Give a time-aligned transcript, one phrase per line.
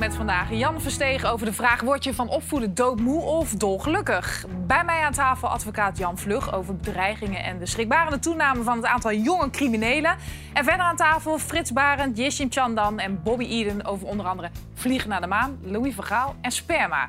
[0.00, 1.80] met vandaag Jan Verstegen over de vraag...
[1.80, 4.44] word je van opvoeden doodmoe of dolgelukkig?
[4.66, 7.44] Bij mij aan tafel advocaat Jan Vlug over bedreigingen...
[7.44, 10.16] en de schrikbarende toename van het aantal jonge criminelen.
[10.52, 13.84] En verder aan tafel Frits Barend, Yeshim Chandan en Bobby Eden...
[13.84, 17.08] over onder andere Vliegen naar de maan, Louis van Gaal en Sperma.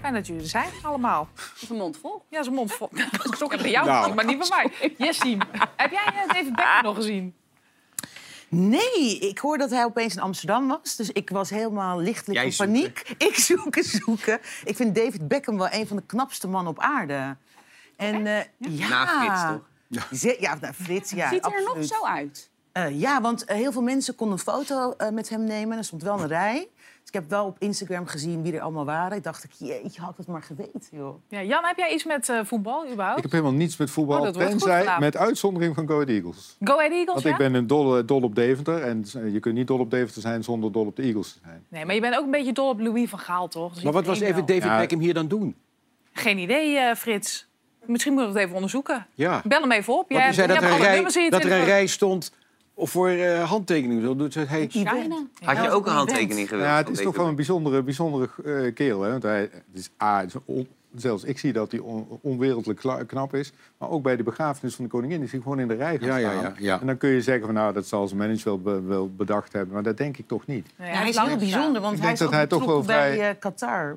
[0.00, 1.28] Fijn dat jullie er zijn, allemaal.
[1.68, 2.22] Een mond vol.
[2.28, 2.90] Ja, zijn mond vol.
[3.38, 4.14] Sokken bij jou, Nou.
[4.14, 4.92] maar niet bij mij.
[5.06, 5.40] Jessim,
[5.76, 7.34] heb jij David Beckham nog gezien?
[8.50, 10.96] Nee, ik hoor dat hij opeens in Amsterdam was.
[10.96, 12.74] Dus ik was helemaal lichtelijk Jij in zoeken.
[12.74, 13.14] paniek.
[13.18, 14.40] Ik zoeken, zoeken.
[14.64, 17.36] Ik vind David Beckham wel een van de knapste mannen op aarde.
[17.96, 18.88] En eh, ja.
[18.88, 20.08] Na Frits, toch?
[20.18, 22.50] Ze- Ja, nou, Frits, ja, Ziet er er nog zo uit?
[22.72, 25.78] Eh, ja, want eh, heel veel mensen konden een foto met hem nemen.
[25.78, 26.68] Er stond wel een rij.
[27.10, 29.16] Ik heb wel op Instagram gezien wie er allemaal waren.
[29.16, 31.14] Ik dacht, ik, jeetje, had ik het maar geweten, joh.
[31.28, 33.16] Ja, Jan, heb jij iets met eh, voetbal überhaupt?
[33.16, 35.94] Ik heb helemaal niets met voetbal, Oh, dat wordt goed tenzij met uitzondering van Go
[35.94, 36.56] Ahead Eagles.
[36.64, 37.30] Go Ahead Eagles, Want ja?
[37.30, 40.22] ik ben een dol, dol op Deventer en eh, je kunt niet dol op Deventer
[40.22, 41.64] zijn zonder dol op de Eagles te zijn.
[41.68, 43.74] Nee, maar je bent ook een beetje dol op Louis van Gaal, toch?
[43.74, 44.46] Dus Maar wat was even.
[44.46, 44.78] David Ja.
[44.78, 45.56] Beckham hier dan doen?
[46.12, 47.48] Geen idee, eh, Frits.
[47.86, 49.06] Misschien moeten we het even onderzoeken.
[49.14, 49.42] Ja.
[49.44, 50.10] Bel hem even op.
[50.10, 52.32] Jij je zei dat er, een rij, dat er een rij stond
[52.88, 54.02] voor eh, handtekeningen.
[54.02, 54.92] Zo doet ze, hey, China.
[55.44, 56.66] Had je ook een handtekening gewild?
[56.66, 59.02] Ja, het is toch wel een bijzondere, bijzondere eh, kerel.
[59.02, 59.10] Hè?
[59.10, 62.80] Want hij, het is, A, het is on- zelfs ik zie dat hij on- onwereldlijk
[63.06, 63.52] knap is.
[63.78, 66.08] Maar ook bij de begrafenis van de koningin is hij gewoon in de rij gaan
[66.08, 66.42] Ja, ja, staan.
[66.42, 66.80] ja, ja.
[66.80, 69.52] En dan kun je zeggen van nou, dat zal zijn manager wel, be- wel bedacht
[69.52, 69.74] hebben.
[69.74, 70.66] Maar dat denk ik toch niet.
[70.76, 71.38] Hij is heel gestaan.
[71.38, 73.96] bijzonder, want Ik hij denk is dat hij toch wel bij vrij- eh, Qatar.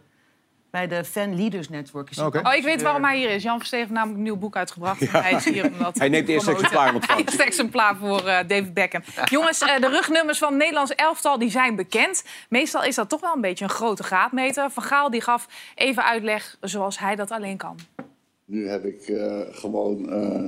[0.73, 2.09] Bij de Fan Leaders Network.
[2.09, 3.43] Is hij Oh, ik weet waarom hij hier is.
[3.43, 5.11] Jan Versteeg heeft namelijk een nieuw boek uitgebracht.
[5.11, 7.25] Hij is hier omdat Hij neemt eerst exemplaar in ontvangst.
[7.25, 9.01] Eerst exemplaar voor eh, David Beckham.
[9.29, 12.23] Jongens, eh, de rugnummers van het Nederlands elftal die zijn bekend.
[12.49, 14.69] Meestal is dat toch wel een beetje een grote graadmeter.
[14.69, 17.77] Van Gaal die gaf even uitleg zoals hij dat alleen kan.
[18.45, 20.43] Nu heb ik eh, gewoon eh,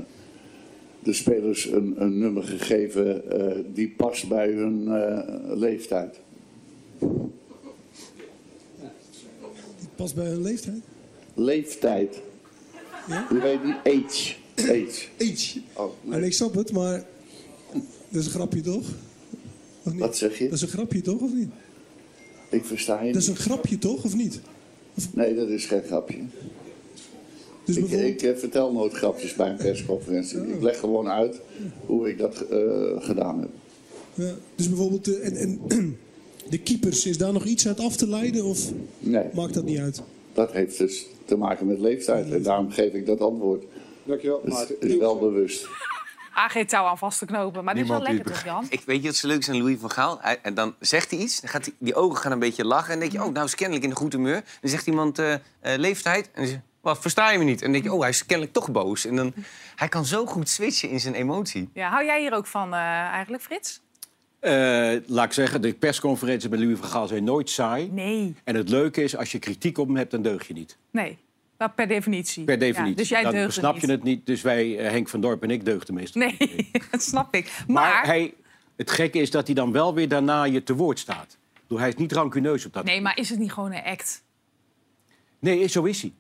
[1.00, 6.20] de spelers een, een nummer gegeven eh, die past bij hun eh, leeftijd.
[9.96, 10.80] Pas bij hun leeftijd.
[11.34, 12.22] Leeftijd.
[13.08, 13.28] Ja?
[13.30, 14.36] Je weet niet, age.
[14.56, 15.08] Age.
[15.20, 15.62] Age.
[15.74, 16.20] Oh, nee.
[16.20, 17.06] En ik snap het, maar
[18.10, 18.88] dat is een grapje toch?
[19.84, 20.00] Of niet?
[20.02, 20.44] Wat zeg je?
[20.44, 21.50] Dat is een grapje toch, of niet?
[22.50, 24.40] Ik versta je Dat is een grapje toch, of niet?
[25.14, 26.18] Nee, dat is geen grapje.
[27.66, 30.38] Dus Ik, eh, vertel nooit grapjes bij een persconferentie.
[30.38, 31.42] Ik leg gewoon uit
[31.86, 32.60] hoe ik dat eh,
[32.98, 33.50] gedaan heb.
[34.14, 35.08] Ja, dus bijvoorbeeld...
[35.20, 35.60] eh, en, en
[36.50, 38.44] de keepers, is daar nog iets uit af te leiden?
[38.46, 38.60] Of
[39.00, 40.02] Nee, maakt dat niet uit?
[40.34, 42.32] dat heeft dus te maken met leeftijd.
[42.32, 43.64] En daarom geef ik dat antwoord.
[44.04, 45.68] Dankjewel, Het is, is wel bewust.
[46.34, 47.64] AG touw aan vast te knopen.
[47.64, 48.66] Maar dit is wel lekker toch, Jan?
[48.70, 50.18] Ik weet je wat zo leuk is aan Louis van Gaal?
[50.22, 52.94] Hij- en dan zegt hij iets, dan gaat hij, die ogen gaan een beetje lachen.
[52.94, 54.44] En dan denk je, oh, nou is kennelijk in een goed humeur.
[54.62, 56.26] Dan zegt iemand eh, eh, leeftijd.
[56.26, 57.58] En dan zeg je, wat, versta je me niet?
[57.58, 59.06] En dan denk je, oh, hij is kennelijk toch boos.
[59.06, 59.34] En dan,
[59.76, 61.70] hij kan zo goed switchen in zijn emotie.
[61.74, 63.82] Ja, hou jij hier ook van eh, eigenlijk, Frits?
[64.46, 67.90] Eh, laat ik zeggen, de persconferenties bij Louis van Gaal zijn nooit saai.
[67.92, 68.36] Nee.
[68.44, 70.78] En het leuke is, als je kritiek op hem hebt, dan deug je niet.
[70.92, 71.18] Nee.
[71.58, 72.44] Nou, per definitie.
[72.44, 72.90] Per definitie.
[72.92, 73.82] Ja, dus jij dan deugde snap niet.
[73.86, 74.26] je het niet.
[74.26, 76.22] Dus wij, eh, Henk van Dorp en ik, deugden meestal.
[76.22, 77.52] Nee, dat snap ik.
[77.68, 78.34] Maar, Maar, hij,
[78.76, 81.38] het gekke is dat hij dan wel weer daarna je te woord staat.
[81.62, 82.84] Bedoel, Hij is niet rancuneus op dat.
[82.84, 84.24] nee, maar is het niet gewoon een act?
[85.40, 86.14] Nee, zo is hij.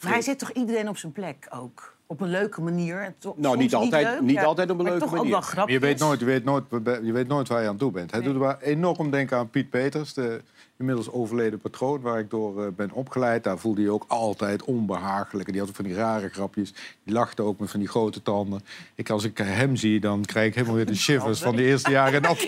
[0.00, 1.91] Maar hij zet toch iedereen op zijn plek ook?
[2.12, 3.14] Op een leuke manier.
[3.36, 5.34] Nou, niet altijd- leuk, niet altijd op een maar leuke toch manier.
[5.34, 5.74] ook wel grapjes.
[5.74, 6.64] Je weet, nooit, je, weet nooit,
[7.02, 8.10] je weet nooit waar je aan toe bent.
[8.10, 10.40] Hij doet wel enorm denken aan Piet Peters, de
[10.82, 12.00] inmiddels overleden patroon...
[12.00, 13.44] waar ik door eh, ben opgeleid.
[13.44, 15.46] Daar voelde hij ook altijd onbehagelijk.
[15.46, 16.74] En die had ook van die rare grapjes.
[17.04, 18.60] Die lachte ook met van die grote tanden.
[18.94, 21.40] Ik, als ik hem zie, dan krijg ik helemaal weer de shivers...
[21.40, 22.28] van die eerste jaren in de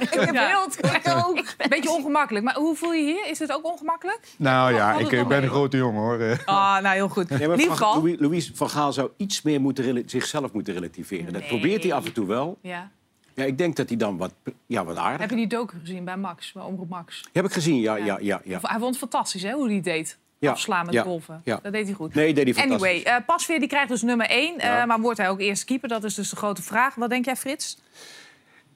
[0.00, 0.48] Ik heb ja.
[0.48, 1.36] beeld, ook.
[1.36, 2.44] Een beetje ongemakkelijk.
[2.44, 3.30] Maar hoe voel je hier?
[3.30, 4.20] Is het ook ongemakkelijk?
[4.36, 6.42] Nou ja, ik, ben een grote jongen, hoor.
[6.44, 7.28] Ah, nou heel goed.
[7.28, 7.98] Nee, maar Lief Van-.
[7.98, 11.32] Louis, Louis van Gaal zou iets meer moeten zichzelf moeten relativeren.
[11.32, 12.58] Dat probeert hij af en toe wel.
[12.62, 12.90] Ja.
[13.40, 14.32] Ja, ik denk dat hij dan wat,
[14.66, 15.20] ja, wat aardig...
[15.20, 17.28] Heb je die docu gezien bij Max, bij Omroep Max?
[17.32, 17.96] Heb ik gezien, ja.
[17.96, 18.58] ja, ja, ja.
[18.62, 20.18] Hij vond het fantastisch, hè, hoe hij het deed.
[20.38, 21.40] Ja, Afslaan met ja, golven.
[21.44, 21.58] ja.
[21.62, 22.14] Dat deed hij goed.
[22.14, 22.88] Nee, deed hij fantastisch.
[22.88, 24.54] Anyway, eh, Pasveer die krijgt dus nummer 1.
[24.58, 24.86] Ja.
[24.86, 25.88] maar wordt hij ook eerste keeper?
[25.88, 26.94] Dat is dus de grote vraag.
[26.94, 27.78] Wat denk jij, Frits?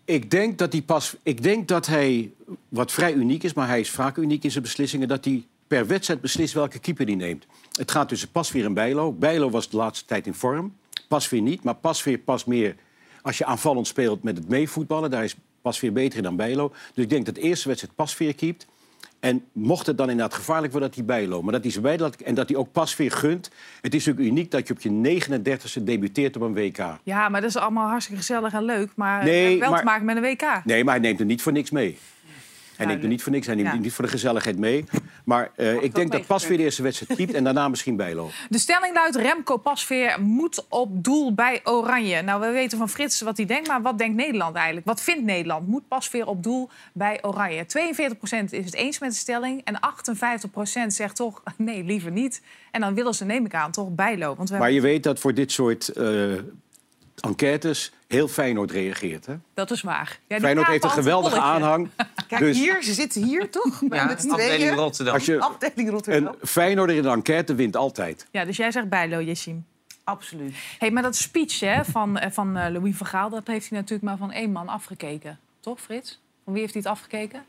[0.04, 1.16] Ik denk dat hij pas.
[1.22, 2.32] Ik denk dat hij
[2.68, 5.08] wat vrij uniek is, maar hij is vaak uniek in zijn beslissingen.
[5.08, 7.46] Dat hij per wedstrijd beslist welke keeper hij neemt.
[7.72, 9.12] Het gaat tussen Pasveer en Bijlo.
[9.12, 10.74] Bijlo was de laatste tijd in vorm.
[11.08, 12.76] Pasveer niet, maar Pasveer past meer
[13.24, 15.10] als je aanvallend speelt met het meevoetballen.
[15.10, 16.72] Daar is Pasveer beter in dan Bijlo.
[16.94, 18.66] Dus ik denk dat de eerste wedstrijd Pasveer keept.
[19.20, 21.42] En mocht het dan inderdaad gevaarlijk worden, dat hij bijloopt.
[21.44, 23.50] Maar dat hij ze laat, en dat hij ook Pasveer gunt.
[23.80, 24.90] Het is natuurlijk uniek dat je op je
[25.80, 26.98] 39e debuteert op een WK.
[27.02, 28.90] Ja, maar dat is allemaal hartstikke gezellig en leuk.
[28.94, 30.64] Maar Nee, het heeft wel maar- te maken met een WK.
[30.64, 31.98] Nee, maar hij neemt er niet voor niks mee.
[32.76, 33.74] Hij neemt er niet voor niks, hij neemt Ja.
[33.74, 34.84] niet voor de gezelligheid mee.
[35.24, 38.30] Maar eh, ik denk dat Pasveer de eerste wedstrijd keept en daarna misschien Bijlo.
[38.48, 42.22] De stelling luidt Remco Pasveer moet op doel bij Oranje.
[42.22, 44.86] Nou, we weten van Frits wat hij denkt, maar wat denkt Nederland eigenlijk?
[44.86, 45.66] Wat vindt Nederland?
[45.68, 47.64] Moet Pasveer op doel bij Oranje?
[47.66, 49.78] 42% is het eens met de stelling en
[50.86, 52.42] 58% zegt toch nee, liever niet.
[52.70, 54.34] En dan willen ze, neem ik aan, toch Bijlo.
[54.34, 56.32] Want we Maar hebben- je weet dat voor dit soort eh,
[57.20, 59.26] enquêtes heel Feyenoord reageert.
[59.26, 59.34] Hè?
[59.54, 60.18] Dat is waar.
[60.26, 61.88] Ja, Feyenoord heeft een geweldige aanhang.
[62.28, 63.82] Kijk, Dus hier, ze zitten hier toch?
[63.88, 64.74] Ja, met afdeling.
[64.74, 65.14] Rotterdam.
[65.14, 66.34] als je Afdeling Rotterdam.
[66.40, 68.26] een Feyenoorder in de enquête wint altijd.
[68.30, 69.64] Ja, dus jij zegt Bijlo, Jessim.
[70.04, 70.54] Absoluut.
[70.78, 73.30] Hey, maar dat speech hè, van, eh, van eh, Louis van Gaal...
[73.30, 75.38] dat heeft hij natuurlijk maar van één man afgekeken.
[75.60, 76.20] Toch, Frits?
[76.44, 77.44] Van wie heeft hij het afgekeken?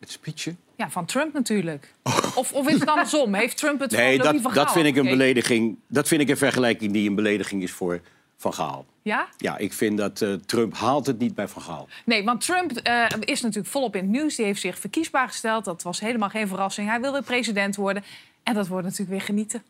[0.00, 0.54] Het speechje?
[0.76, 1.94] Ja, van Trump natuurlijk.
[2.34, 3.34] Of, of is het andersom?
[3.34, 5.78] Heeft Trump het Nee, van Louis dat, van Gaal dat vind ik een belediging.
[5.86, 8.00] Dat vind ik een vergelijking die een belediging is voor
[8.40, 8.86] Van Gaal.
[9.02, 9.28] Ja?
[9.36, 11.88] Ja, ik vind dat eh, Trump haalt het niet bij Van Gaal.
[12.04, 14.36] Nee, want Trump eh, is natuurlijk volop in het nieuws.
[14.36, 15.64] Die heeft zich verkiesbaar gesteld.
[15.64, 16.88] Dat was helemaal geen verrassing.
[16.88, 18.04] Hij wilde president worden.
[18.42, 19.62] En dat wordt natuurlijk weer genieten.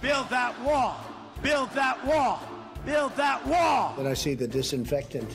[0.00, 0.90] Build that wall.
[1.40, 2.36] Build that wall.
[2.84, 3.94] Build that wall.
[3.96, 5.32] Then I see the disinfectant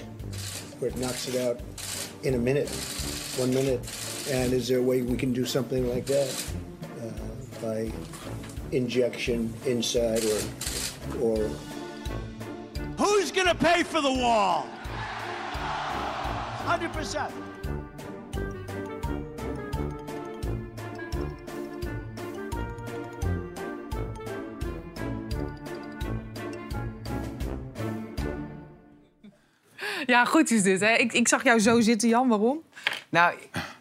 [0.78, 1.58] where it knocks it out
[2.22, 2.70] in a minute,
[3.38, 3.80] one minute.
[4.34, 6.44] And is there a way we can do something like that
[7.02, 7.92] uh, by
[8.72, 10.40] injection inside or
[11.22, 11.50] or
[13.50, 14.68] Gonna pay for the wall?
[16.68, 17.32] 100%.
[30.06, 30.80] Ja, goed is dit.
[30.80, 30.96] Hè?
[30.96, 32.28] Ik, ik zag jou zo zitten, Jan.
[32.28, 32.64] Waarom?
[33.10, 33.34] Nou,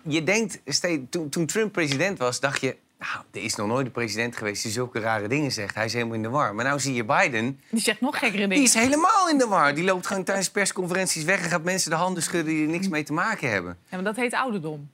[0.02, 2.76] je denkt, ste- toen, toen Trump president was, dacht je...
[2.98, 5.74] Nou, er is nog nooit een president geweest die zulke rare dingen zegt.
[5.74, 6.54] Hij is helemaal in de war.
[6.54, 8.64] Maar nou zie je Biden, Die zegt nog gekkere die dingen.
[8.64, 9.74] is helemaal in de war.
[9.74, 11.42] Die loopt gewoon tijdens persconferenties weg...
[11.42, 13.76] en gaat mensen de handen schudden die er niks mee te maken hebben.
[13.88, 14.88] Ja, maar dat heet ouderdom.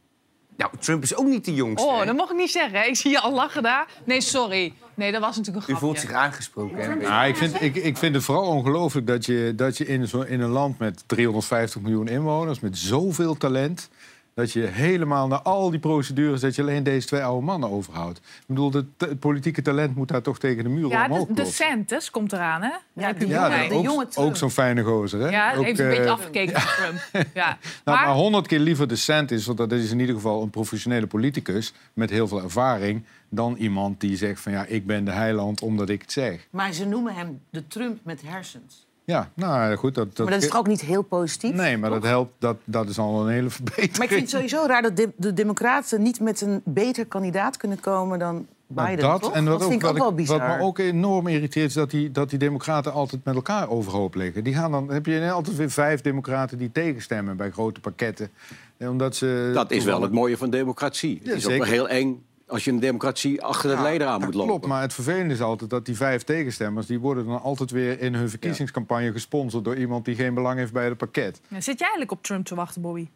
[0.56, 1.88] Nou, Trump is ook niet de jongste.
[1.88, 2.06] Oh, hè?
[2.06, 2.78] dat mag ik niet zeggen.
[2.80, 2.84] hè?
[2.86, 3.86] Ik zie je al lachen daar.
[4.04, 4.72] Nee, sorry.
[4.94, 5.86] Nee, dat was natuurlijk een U grapje.
[5.94, 6.92] voelt zich aangesproken, hè?
[6.92, 10.20] Ja, ik, vind, ik, ik vind het vooral ongelooflijk dat je, dat je in, zo,
[10.20, 13.88] in een land met 350 miljoen inwoners, met zoveel talent,
[14.34, 18.18] dat je helemaal naar al die procedures, dat je alleen deze twee oude mannen overhoudt.
[18.18, 21.34] Ik bedoel, het, het politieke talent moet daar toch tegen de muur Ja, omhoog de,
[21.34, 21.44] de.
[21.44, 22.68] Santis komt eraan, hè?
[22.92, 24.28] Ja, heb je de Ja, de ook, jonge Trump.
[24.28, 25.28] ook zo'n fijne gozer, hè?
[25.28, 27.26] Ja, Ook, heeft een eh, beetje afgekeken van Trump.
[27.34, 27.46] Ja.
[27.84, 30.42] Nou, maar Maar, honderd keer liever de cent is, want dat is in ieder geval
[30.42, 35.04] een professionele politicus met heel veel ervaring, dan iemand die zegt van ja, ik ben
[35.04, 36.46] de heiland omdat ik het zeg.
[36.50, 38.86] Maar ze noemen hem de Trump met hersens.
[39.06, 39.94] Ja, nou goed.
[39.94, 41.52] Dat, dat, Maar dat is toch ook niet heel positief?
[41.54, 43.92] Nee, maar dat helpt, dat, dat is al een hele verbetering.
[43.92, 47.56] Maar ik vind het sowieso raar dat de, de Democraten niet met een beter kandidaat
[47.56, 49.04] kunnen komen dan Nou, Biden.
[49.10, 49.32] dat toch?
[49.34, 50.58] en wat, dat vind ook, ik ook wat, wel ik- wat bizar.
[50.58, 54.44] me ook enorm irriteert is dat die, dat die democraten altijd met elkaar overhoop liggen.
[54.44, 58.30] Die gaan dan heb je altijd weer vijf democraten die tegenstemmen bij grote pakketten.
[58.76, 61.16] Eh, Omdat ze Dat is wel het mooie van democratie.
[61.18, 61.64] Het Ja, is ook zeker.
[61.66, 64.48] wel heel eng als je een democratie achter de Ja, leider aan moet lopen.
[64.48, 66.86] Klopt, maar het vervelende is altijd dat die vijf tegenstemmers...
[66.86, 69.64] die worden dan altijd weer in hun verkiezingscampagne gesponsord...
[69.64, 71.40] door iemand die geen belang heeft bij het pakket.
[71.48, 73.08] Ja, zit jij eigenlijk op Trump te wachten, Bobby?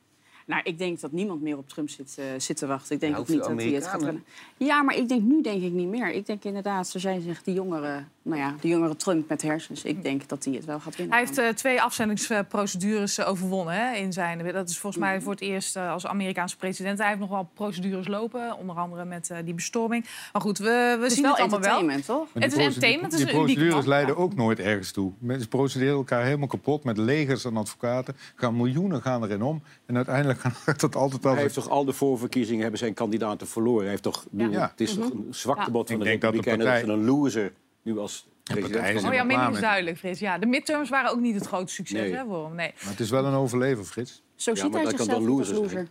[0.48, 2.94] Nou, ik denk dat niemand meer op Trump zit, eh, zit te wachten.
[2.94, 4.24] Ik denk ook niet dat hij het gaat willen.
[4.56, 6.10] Ja, maar ik denk nu denk ik niet meer.
[6.12, 9.84] Ik denk inderdaad, zoals jij zegt, die jongere, nou ja, de jongere Trump met hersens.
[9.84, 11.16] Ik denk dat hij het wel gaat winnen.
[11.16, 14.52] Hij heeft eh, twee afzendingsprocedures eh, overwonnen hè, in zijn...
[14.52, 16.98] Dat is volgens mij voor het eerst als Amerikaanse president.
[16.98, 20.06] Hij heeft nog wel procedures lopen, onder andere met eh, die bestorming.
[20.32, 21.78] Maar goed, we, we het zien wel het allemaal wel.
[21.78, 22.42] entertainment, toch?
[22.42, 23.88] Het die is entertainment, het is Die procedures man.
[23.88, 25.12] leiden ook nooit ergens toe.
[25.18, 28.16] Mensen procederen elkaar helemaal kapot met legers en advocaten.
[28.34, 29.62] Gaan miljoenen gaan erin om.
[29.86, 30.37] En uiteindelijk
[30.76, 31.38] dat altijd Hij al...
[31.38, 33.80] heeft toch al de voorverkiezingen hebben zijn kandidaten verloren.
[33.80, 34.68] Hij heeft toch, bedoel, Ja.
[34.70, 37.10] Het is toch een zwaktebod van Ik de denk dat de Republikeinen dat partij- ze
[37.10, 37.52] een loser
[37.82, 40.20] nu als president partij is van Oh ja, minder is duidelijk, Frits.
[40.20, 42.12] Ja, de midterms waren ook niet het grote succes Nee.
[42.14, 42.54] hè, voor hem.
[42.54, 42.72] Nee.
[42.82, 44.22] Maar het is wel een overlever, Frits.
[44.38, 45.88] Zo ziet hij zichzelf dan niet als loser loser.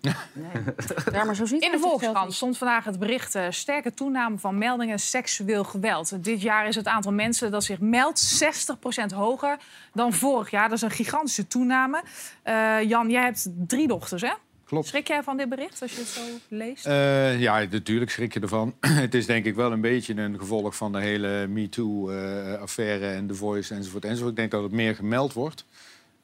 [1.12, 3.36] Ja, maar zo ziet In de Volkskrant stond vandaag het bericht...
[3.36, 6.24] eh, sterke toename van meldingen seksueel geweld.
[6.24, 8.44] Dit jaar is het aantal mensen dat zich meldt
[9.12, 9.58] 60% hoger
[9.94, 10.70] dan vorig jaar.
[10.70, 12.04] Dat is een gigantische toename.
[12.44, 14.32] Eh, Jan, jij hebt drie dochters, hè?
[14.66, 14.88] Klopt.
[14.88, 16.86] Schrik jij van dit bericht als je het zo leest?
[16.86, 18.76] Eh, ja, natuurlijk schrik je ervan.
[19.06, 23.36] het is denk ik wel een beetje een gevolg van de hele MeToo-affaire en The
[23.36, 24.32] Voice enzovoort, enzovoort.
[24.32, 25.66] Ik denk dat het meer gemeld wordt.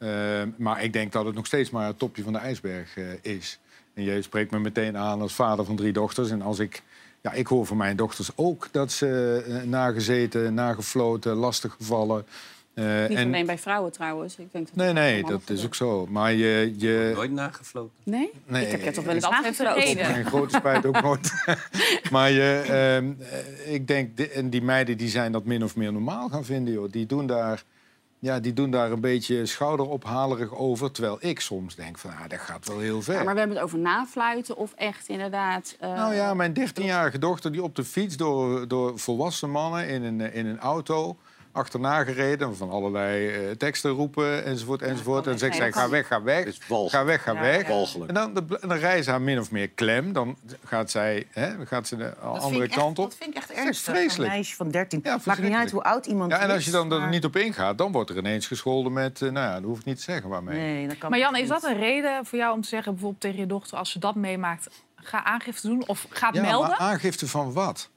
[0.03, 3.03] Eh, maar ik denk dat het nog steeds maar het topje van de ijsberg eh,
[3.21, 3.59] is.
[3.93, 6.29] En je spreekt me meteen aan als vader van drie dochters.
[6.29, 6.81] En als ik,
[7.21, 12.25] ja, ik hoor van mijn dochters ook dat ze eh, nagezeten, nagefloten, lastiggevallen.
[12.73, 14.37] eh, Niet en, alleen bij vrouwen trouwens.
[14.37, 16.05] Ik denk dat nee, nee, dat is ook zo.
[16.09, 17.91] Maar je, je, Nooit nagefloten.
[18.03, 18.31] Nee?
[18.45, 20.11] Nee, ik heb je toch wel eens reden.
[20.11, 21.33] Mijn grote spijt ook nooit.
[22.11, 23.11] maar je, ehm,
[23.65, 26.73] eh, ik denk, en die meiden die zijn dat min of meer normaal gaan vinden.
[26.73, 26.91] Joh.
[26.91, 27.63] Die doen daar
[28.23, 30.91] ja, die doen daar een beetje schouderophalerig over.
[30.91, 33.13] Terwijl ik soms denk van, ah, dat gaat wel heel ver.
[33.13, 35.75] Ja, maar we hebben het over nafluiten of echt inderdaad...
[35.79, 40.03] eh, Nou ja, mijn 13-jarige dochter die op de fiets door, door volwassen mannen in
[40.03, 41.17] een, in een auto
[41.53, 45.23] achterna gereden, van allerlei eh, teksten roepen enzovoort enzovoort.
[45.23, 47.67] en dan zegt zij, ga weg, ga weg, is ga weg, ga Ja, weg.
[47.67, 47.85] ja.
[48.07, 50.13] En dan, dan, ze haar min of meer klem.
[50.13, 53.05] Dan gaat zij hè, dan gaat ze de Dat andere echt- kant op.
[53.09, 53.93] Dat vind ik echt Dat is ernstig.
[53.93, 54.29] vreselijk.
[54.31, 54.99] Een meisje van 13.
[55.03, 57.09] Ja, Maakt niet uit hoe oud iemand Ja, en als is, je dan er maar-
[57.09, 59.21] niet op ingaat, dan wordt er ineens gescholden met...
[59.21, 60.59] eh, nou ja, dat hoef ik niet te zeggen waarmee.
[60.59, 63.21] Nee, dat kan Maar Jan, is dat een reden voor jou om te zeggen, bijvoorbeeld
[63.21, 66.69] tegen je dochter, als ze dat meemaakt, ga aangifte doen of ga het Ja, melden?
[66.69, 67.89] maar aangifte van wat?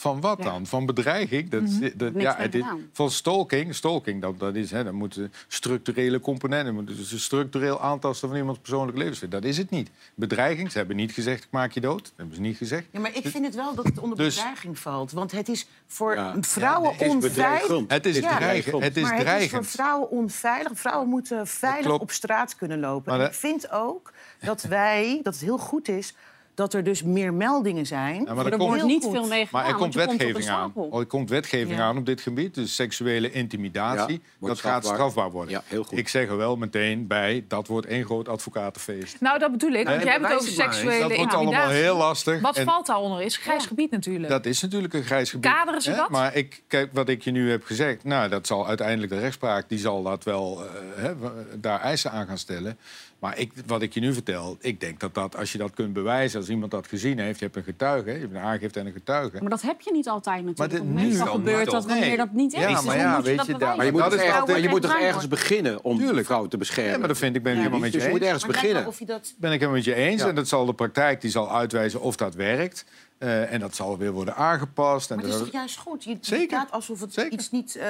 [0.00, 0.44] Van wat Ja.
[0.44, 0.66] dan?
[0.66, 1.50] Van bedreiging?
[1.50, 1.90] Dat, Mhm.
[1.96, 3.74] dat- ja, het is- van stalking.
[3.74, 6.84] Stalking, dat, dat is, hè, dat moeten structurele componenten.
[6.86, 9.28] Dus een structureel aantasten van iemands persoonlijk levensfeer.
[9.28, 9.90] Dat is het niet.
[10.14, 12.02] Bedreiging, ze hebben niet gezegd, ik maak je dood.
[12.02, 12.86] Dat hebben ze niet gezegd.
[12.90, 15.12] Ja, maar ik vind het wel dat het onder Dus- bedreiging valt.
[15.12, 16.34] Want het is voor Ja.
[16.40, 17.34] vrouwen Het is onveilig.
[17.36, 17.90] bedreigend.
[17.90, 18.80] Het is Ja, dreigen.
[18.82, 19.50] Het is maar het is dreigend.
[19.50, 20.72] voor vrouwen onveilig.
[20.74, 23.12] Vrouwen moeten veilig op straat kunnen lopen.
[23.12, 26.14] Maar En ik vind ook dat wij, dat het heel goed is
[26.54, 28.14] dat er dus meer meldingen zijn.
[28.24, 29.12] Ja, maar er er komt- wordt niet goed.
[29.12, 30.72] veel mee gedaan, Maar er komt wetgeving aan.
[30.74, 31.84] Oh, Er komt wetgeving Ja.
[31.84, 32.54] aan op dit gebied.
[32.54, 35.30] Dus seksuele intimidatie, Ja, dat gaat strafbaar.
[35.30, 35.50] worden.
[35.52, 35.98] Ja, heel goed.
[35.98, 39.20] Ik zeg er wel meteen bij, dat wordt één groot advocatenfeest.
[39.20, 39.86] Nou, dat bedoel ik.
[39.88, 41.82] Want jij hebt het over seksuele Dat wordt allemaal intimidatie.
[41.82, 42.40] heel lastig.
[42.40, 43.22] Wat En- valt daaronder?
[43.22, 44.28] Is grijs gebied natuurlijk.
[44.28, 45.50] Dat is natuurlijk een grijs gebied.
[45.52, 46.08] Kaderen ze dat?
[46.10, 49.68] Maar ik, kijk, wat ik je nu heb gezegd, nou, dat zal uiteindelijk de rechtspraak
[49.68, 50.62] die zal dat wel
[50.96, 51.10] eh,
[51.56, 52.78] daar eisen aan gaan stellen.
[53.20, 55.92] Maar ik, wat ik je nu vertel, ik denk dat, dat als je dat kunt
[55.92, 58.86] bewijzen, als iemand dat gezien heeft, je hebt een getuige, je hebt een aangifte en
[58.86, 59.36] een getuige.
[59.40, 60.70] Maar dat heb je niet altijd natuurlijk.
[60.70, 62.16] dit- Want nu gebeurt maar dat wanneer Nee.
[62.16, 62.60] dat niet is.
[62.60, 63.56] Ja, maar ja, moet je weet dat je?
[63.76, 66.26] Maar je moet, Dat is ergens, je moet toch ergens beginnen om Tuurlijk.
[66.26, 66.92] vrouw te beschermen.
[66.92, 68.30] Ja, maar dat vind ik, ben ik Ja, helemaal met je dus je moet eens.
[68.30, 69.10] ergens Maar het lijkt beginnen.
[69.12, 69.34] of je dat...
[69.38, 70.22] Ben ik helemaal met je eens.
[70.22, 70.28] Ja.
[70.28, 72.84] En dat zal de praktijk die zal uitwijzen of dat werkt.
[73.20, 75.10] Eh, en dat zal weer worden aangepast.
[75.10, 76.04] En Maar het is toch juist goed?
[76.04, 76.46] Je Zeker.
[76.46, 77.32] praat alsof het Zeker.
[77.32, 77.76] iets niet...
[77.76, 77.86] eh,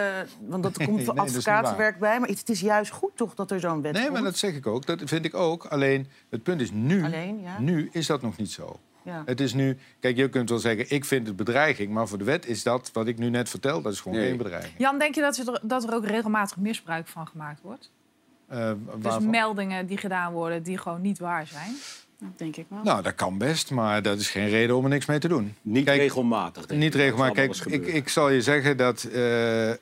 [0.47, 2.21] want dat komt nee, advocatenwerk bij.
[2.21, 4.67] Maar het is juist goed toch dat er zo'n wet Nee, maar dat zeg ik
[4.67, 4.87] ook.
[4.87, 5.65] Dat vind ik ook.
[5.65, 7.05] Alleen, het punt is nu...
[7.05, 7.61] Alleen, ja.
[7.61, 8.79] Nu is dat nog niet zo.
[9.03, 9.23] Ja.
[9.27, 9.79] Het is nu...
[10.01, 11.93] Kijk, je kunt wel zeggen, ik vind het bedreiging.
[11.93, 14.29] Maar voor de wet is dat, wat ik nu net vertel, dat is gewoon Nee.
[14.29, 14.75] geen bedreiging.
[14.79, 17.91] Jan, denk je dat er, dat er ook regelmatig misbruik van gemaakt wordt?
[18.49, 21.75] Eh, Dus meldingen die gedaan worden die gewoon niet waar zijn?
[22.21, 22.83] Dat denk ik wel.
[22.83, 25.55] Nou, dat kan best, maar dat is geen reden om er niks mee te doen.
[25.63, 26.67] Niet Kijk, regelmatig.
[26.67, 27.01] denk Niet ik.
[27.01, 27.35] regelmatig.
[27.35, 29.77] Kijk, ik, ik zal je zeggen dat eh, eh,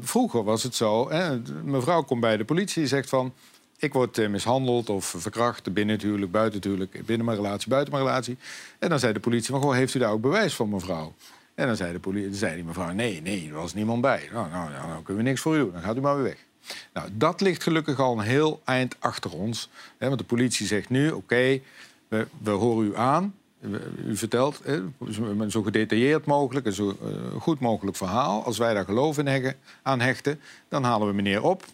[0.00, 1.10] vroeger was het zo.
[1.10, 3.32] Hè, mevrouw komt bij de politie en zegt van...
[3.78, 7.06] ik word eh, mishandeld of verkracht binnen het huwelijk, buiten het huwelijk...
[7.06, 8.38] binnen mijn relatie, buiten mijn relatie.
[8.78, 11.14] En dan zei de politie van, goh, heeft u daar ook bewijs van, mevrouw?
[11.54, 14.28] En dan zei, de politie, zei die mevrouw, nee, nee, er was niemand bij.
[14.32, 16.24] Nou, nou, nou, dan kunnen we niks voor u doen, dan gaat u maar weer
[16.24, 16.44] weg.
[16.92, 19.68] Nou, dat ligt gelukkig al een heel eind achter ons.
[19.98, 21.60] Hè, want de politie zegt nu, oké,
[22.08, 23.34] we, we horen u aan.
[24.06, 24.80] U vertelt hè,
[25.48, 28.44] zo- gedetailleerd mogelijk, een zo eh, goed mogelijk verhaal.
[28.44, 31.64] Als wij daar geloof in heggen- aan hechten, dan halen we meneer op.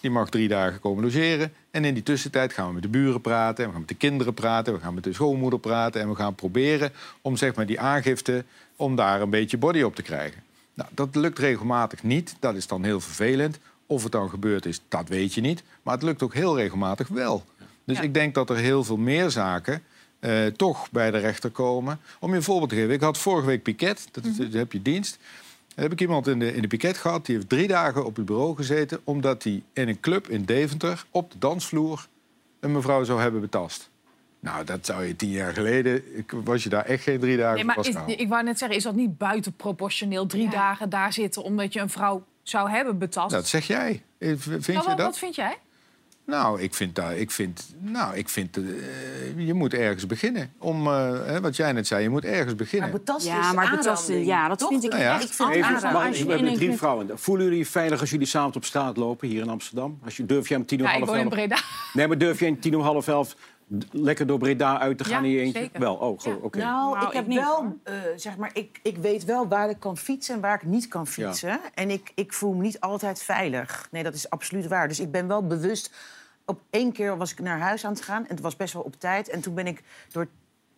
[0.00, 1.52] Die mag drie dagen komen logeren.
[1.70, 3.56] En in die tussentijd gaan we met de buren praten.
[3.56, 4.74] En we gaan met de kinderen praten.
[4.74, 6.00] We gaan met de schoonmoeder praten.
[6.00, 8.44] En we gaan proberen om zeg maar, die aangifte...
[8.76, 10.42] om daar een beetje body op te krijgen.
[10.74, 12.36] Nou, dat lukt regelmatig niet.
[12.40, 13.58] Dat is dan heel vervelend.
[13.86, 15.62] Of het dan gebeurd is, dat weet je niet.
[15.82, 17.44] Maar het lukt ook heel regelmatig wel.
[17.84, 18.02] Dus Ja.
[18.02, 19.82] ik denk dat er heel veel meer zaken
[20.20, 22.00] eh, toch bij de rechter komen.
[22.20, 22.94] Om je een voorbeeld te geven.
[22.94, 25.18] Ik had vorige week piket, dat is, daar heb je dienst.
[25.74, 28.16] Dan heb ik iemand in de, in de piket gehad, die heeft drie dagen op
[28.16, 29.00] het bureau gezeten...
[29.04, 32.06] omdat hij in een club in Deventer op de dansvloer
[32.60, 33.90] een mevrouw zou hebben betast.
[34.40, 36.16] Nou, dat zou je tien jaar geleden...
[36.18, 38.58] ik- was je daar echt geen drie dagen Nee, voor maar is, ik wou net
[38.58, 42.98] zeggen, is dat niet buitenproportioneel drie dagen daar zitten omdat je een vrouw zou hebben
[42.98, 43.30] betast?
[43.30, 44.02] Dat zeg jij.
[44.18, 44.98] Eh, Vind Nou, je wat, dat?
[44.98, 45.56] wat vind jij?
[46.26, 48.62] Nou, ik vind, dat, ik vind, nou, ik vind eh,
[49.36, 50.52] je moet ergens beginnen.
[50.58, 52.90] Om, eh, hè, wat jij net zei, je moet ergens beginnen.
[52.90, 54.68] Maar Ja, is maar betasten, ja, dat toch?
[54.68, 55.14] vind ik Nou ja.
[55.14, 57.10] echt Ik vind Even, mag ik- je drie vrouwen.
[57.14, 59.98] Voelen jullie je veilig als jullie s'avonds op straat lopen hier in Amsterdam?
[60.04, 61.28] Als je, durf jij om tien uur Ja, ik half elf...
[61.28, 61.56] Breda.
[61.92, 63.36] Nee, maar durf jij om tien uur half elf
[63.90, 65.58] lekker door Breda uit te gaan Ja, in je eentje?
[65.60, 65.80] zeker.
[65.80, 66.34] Wel, oh, Ja.
[66.42, 66.58] oké.
[66.58, 69.80] Nou, Nou, ik heb ik wel, eh, zeg maar, ik, ik weet wel waar ik
[69.80, 71.60] kan fietsen en waar ik niet kan fietsen.
[71.74, 73.88] En ik, ik voel me niet altijd veilig.
[73.90, 74.88] Nee, dat is absoluut waar.
[74.88, 75.92] Dus ik ben wel bewust.
[76.44, 78.82] Op één keer was ik naar huis aan het gaan en het was best wel
[78.82, 79.28] op tijd.
[79.28, 80.26] En toen ben ik door,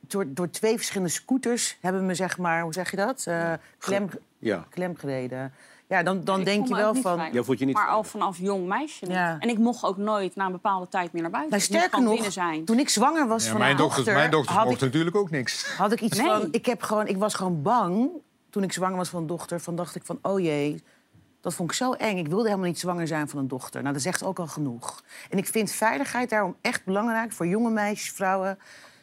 [0.00, 3.24] door, door twee verschillende scooters hebben me, zeg maar, hoe zeg je dat?
[3.26, 4.66] Eh, klem, Ja.
[4.70, 5.52] klem gereden.
[5.88, 7.28] Ja, dan, dan Ik denk je wel van.
[7.32, 9.04] Jij voelt je niet Maar al vanaf jong meisje.
[9.04, 9.14] niet.
[9.14, 9.36] Ja.
[9.38, 11.52] En ik mocht ook nooit na een bepaalde tijd meer naar buiten.
[11.52, 12.64] Nou, sterker nog, binnen zijn.
[12.64, 15.74] toen ik zwanger was Ja, van mijn, dochter, mijn mochten ik, natuurlijk ook niks.
[15.76, 16.26] had ik iets Nee.
[16.26, 16.48] van.
[16.50, 18.08] Ik, heb gewoon, ik was gewoon bang
[18.50, 19.60] toen ik zwanger was van een dochter.
[19.60, 20.82] Van dacht ik van, oh jee,
[21.40, 22.16] dat vond ik zo eng.
[22.18, 23.80] Ik wilde helemaal niet zwanger zijn van een dochter.
[23.82, 25.02] Nou, dat zegt ook al genoeg.
[25.30, 28.58] En ik vind veiligheid daarom echt belangrijk voor jonge meisjes, vrouwen.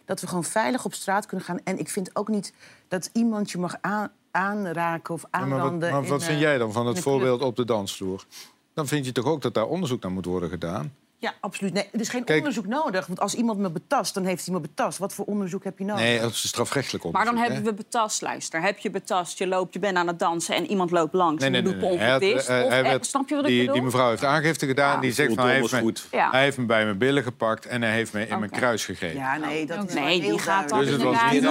[0.06, 1.60] Dat we gewoon veilig op straat kunnen gaan.
[1.64, 2.54] En ik vind ook niet
[2.88, 5.92] dat iemand je mag aan, aanraken of Ja, maar wat, aanranden.
[5.92, 8.26] maar wat eh, vind jij dan van het voorbeeld op de dansvloer?
[8.74, 10.94] dan vind je toch ook dat daar onderzoek naar moet worden gedaan?
[11.24, 11.74] Ja, absoluut.
[11.74, 13.08] Nee, er is geen Kijk- onderzoek nodig.
[13.08, 14.98] Want als iemand me betast, dan heeft hij me betast.
[14.98, 16.04] Wat voor onderzoek heb je nodig?
[16.04, 17.36] Nee, dat is strafrechtelijk Maar onderzoek.
[17.40, 17.54] dan hè?
[17.54, 18.62] hebben we betast, luister.
[18.62, 20.56] Heb je betast, je loopt, je bent aan het dansen...
[20.56, 21.98] en iemand loopt langs Nee, nee, en nee.
[21.98, 23.74] Hij had, eh, Of, hij eh, werd- snap je wat ik die, bedoel?
[23.74, 24.94] die mevrouw heeft aangifte gedaan.
[24.96, 25.00] Ja.
[25.02, 26.08] Die zegt van, hij heeft, me, goed.
[26.12, 26.30] Ja.
[26.32, 29.18] hij heeft me bij mijn billen gepakt en hij heeft me in mijn kruis gegrepen.
[29.18, 31.42] Ja, nee, dat is Nee, die gaat dan Dus het was niet-.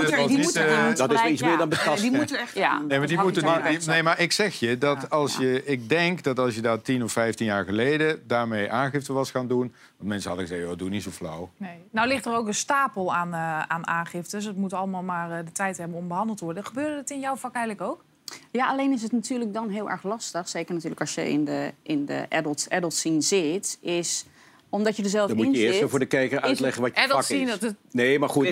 [0.97, 2.03] Dat is iets meer dan betast.
[2.03, 2.55] die moet er echt.
[2.55, 3.45] Nee, maar, die moeten,
[3.87, 5.65] nee, maar ik zeg je dat als je...
[5.65, 9.49] Ik denk dat als je daar 10 of 15 jaar geleden daarmee aangifte was gaan
[9.49, 9.62] doen...
[9.97, 11.51] Want mensen hadden gezegd, joh, doe niet zo flauw.
[11.57, 11.79] Nee.
[11.91, 14.45] Nou ligt er ook een stapel aan, eh, aan aangiftes.
[14.45, 16.65] Het moet allemaal maar eh, de tijd hebben om behandeld te worden.
[16.65, 18.05] Gebeurde het in jouw vak eigenlijk ook?
[18.51, 20.49] Ja, alleen is het natuurlijk dan heel erg lastig.
[20.49, 23.79] Zeker natuurlijk als je in de, in de adult, adult scene zit.
[23.81, 24.27] Is
[24.73, 25.91] omdat je er zelf Dan in moet je eerst zit.
[25.91, 27.49] voor de kijker uitleggen wat je vak is.
[27.49, 28.45] dat het- Nee, maar goed.
[28.47, 28.51] De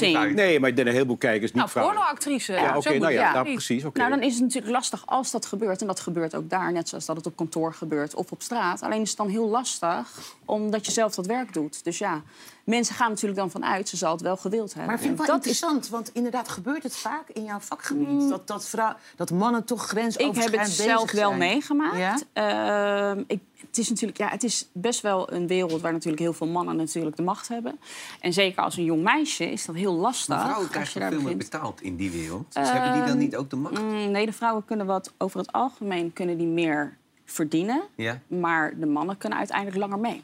[0.00, 0.34] ik.
[0.34, 1.90] Nee, maar ik denk een heleboel kijkers niet Nou, vragen.
[1.90, 2.52] pornoactrice.
[2.52, 3.84] Ja, Zo oké, moet nou ja, nou, precies.
[3.84, 3.98] oké.
[3.98, 5.80] Nou, dan is het natuurlijk lastig als dat gebeurt.
[5.80, 8.82] En dat gebeurt ook daar, net zoals dat het op kantoor gebeurt of op straat.
[8.82, 11.84] Alleen is het dan heel lastig, omdat je zelf dat werk doet.
[11.84, 12.22] Dus ja,
[12.64, 14.86] mensen gaan natuurlijk dan vanuit, ze zal het wel gewild hebben.
[14.86, 17.44] Maar ik vind het En wel dat is interessant, want inderdaad gebeurt het vaak in
[17.44, 18.28] jouw vakgebied.
[18.28, 21.96] Dat, dat, vrouw, dat mannen toch Ik grensoverschrijdend heb het zelf wel meegemaakt.
[21.96, 22.18] Ja?
[22.32, 26.32] Ehm, ik, het is natuurlijk, ja, het is best wel een wereld waar natuurlijk heel
[26.32, 27.78] veel mannen natuurlijk de macht hebben.
[28.20, 30.36] En zeker als een jong meisje is dat heel lastig.
[30.36, 32.54] Maar vrouwen krijgen veel meer betaald in die wereld.
[32.54, 33.82] Dus hebben die dan niet ook de macht?
[33.82, 37.82] Mm, nee, de vrouwen kunnen wat over het algemeen kunnen die meer verdienen.
[37.94, 38.20] Ja.
[38.26, 40.22] Maar de mannen kunnen uiteindelijk langer mee.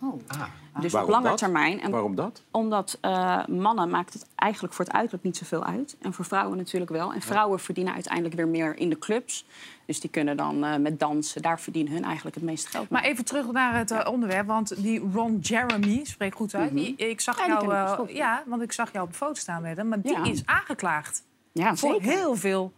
[0.00, 0.20] Oh.
[0.26, 0.42] Ah.
[0.80, 1.38] Dus Waarom op lange dat?
[1.38, 1.80] termijn.
[1.80, 2.42] En Waarom dat?
[2.50, 5.96] omdat eh, mannen maakt het eigenlijk voor het uiterlijk niet zoveel uit.
[6.00, 7.12] En voor vrouwen natuurlijk wel.
[7.12, 9.46] En vrouwen verdienen uiteindelijk weer meer in de clubs.
[9.86, 13.00] Dus die kunnen dan eh, met dansen, daar verdienen hun eigenlijk het meeste geld mee.
[13.00, 16.72] Maar even terug naar het eh, onderwerp, want die Ron Jeremy, spreek goed uit.
[16.74, 17.50] die, ik zag Mhm.
[17.50, 19.76] Ja, die jou, ik eh, ja, want ik zag jou op de foto staan met
[19.76, 20.24] hem, maar die Ja.
[20.24, 22.08] is aangeklaagd ja, voor zeker.
[22.12, 22.72] heel veel.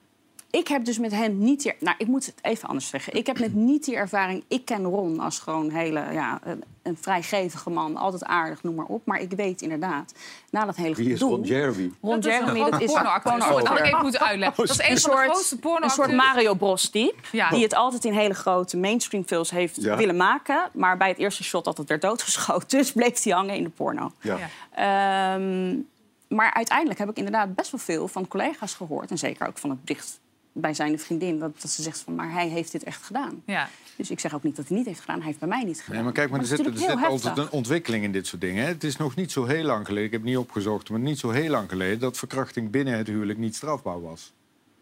[0.55, 1.73] Ik heb dus met hen niet die...
[1.81, 3.15] Nou, ik moet het even anders zeggen.
[3.15, 4.45] Ik heb met niet die ervaring...
[4.49, 7.97] Ik ken Ron als gewoon hele, ja, een, een vrijgevige man.
[7.97, 9.07] Altijd aardig, noem maar op.
[9.07, 10.13] Maar ik weet inderdaad,
[10.51, 11.31] na dat hele Wie is gedoe...
[11.31, 11.93] Ron Jeremy?
[12.01, 13.33] Ron dat is Jeremy, een dat is pornoacteur.
[13.33, 14.67] porno- Sorry, dat had ik even moeten uitleggen.
[14.67, 17.15] Dat is een, een van de soort, een soort Mario Bros type.
[17.33, 17.51] Ja.
[17.51, 19.97] Die het altijd in hele grote mainstream films heeft Ja.
[19.97, 20.71] willen maken.
[20.73, 22.69] Maar bij het eerste shot altijd werd doodgeschoten.
[22.79, 24.13] Dus bleef hij hangen in de porno.
[24.21, 24.39] Ja.
[24.39, 25.35] Ja.
[25.35, 25.77] Ehm,
[26.29, 29.11] maar uiteindelijk heb ik inderdaad best wel veel van collega's gehoord.
[29.11, 30.21] En zeker ook van het dicht
[30.57, 31.39] bij zijn vriendin.
[31.39, 33.43] Dat, dat ze zegt van, maar hij heeft dit echt gedaan.
[33.47, 33.69] Ja.
[33.97, 35.17] Dus ik zeg ook niet dat hij niet heeft gedaan.
[35.17, 35.95] Hij heeft bij mij niet gedaan.
[35.95, 38.63] Nee, maar kijk, maar er zit, er zit altijd een ontwikkeling in dit soort dingen.
[38.63, 38.69] Hè.
[38.69, 40.91] Het is nog niet zo heel lang geleden, ik heb het niet opgezocht...
[40.91, 44.33] maar niet zo heel lang geleden dat verkrachting binnen het huwelijk niet strafbaar was.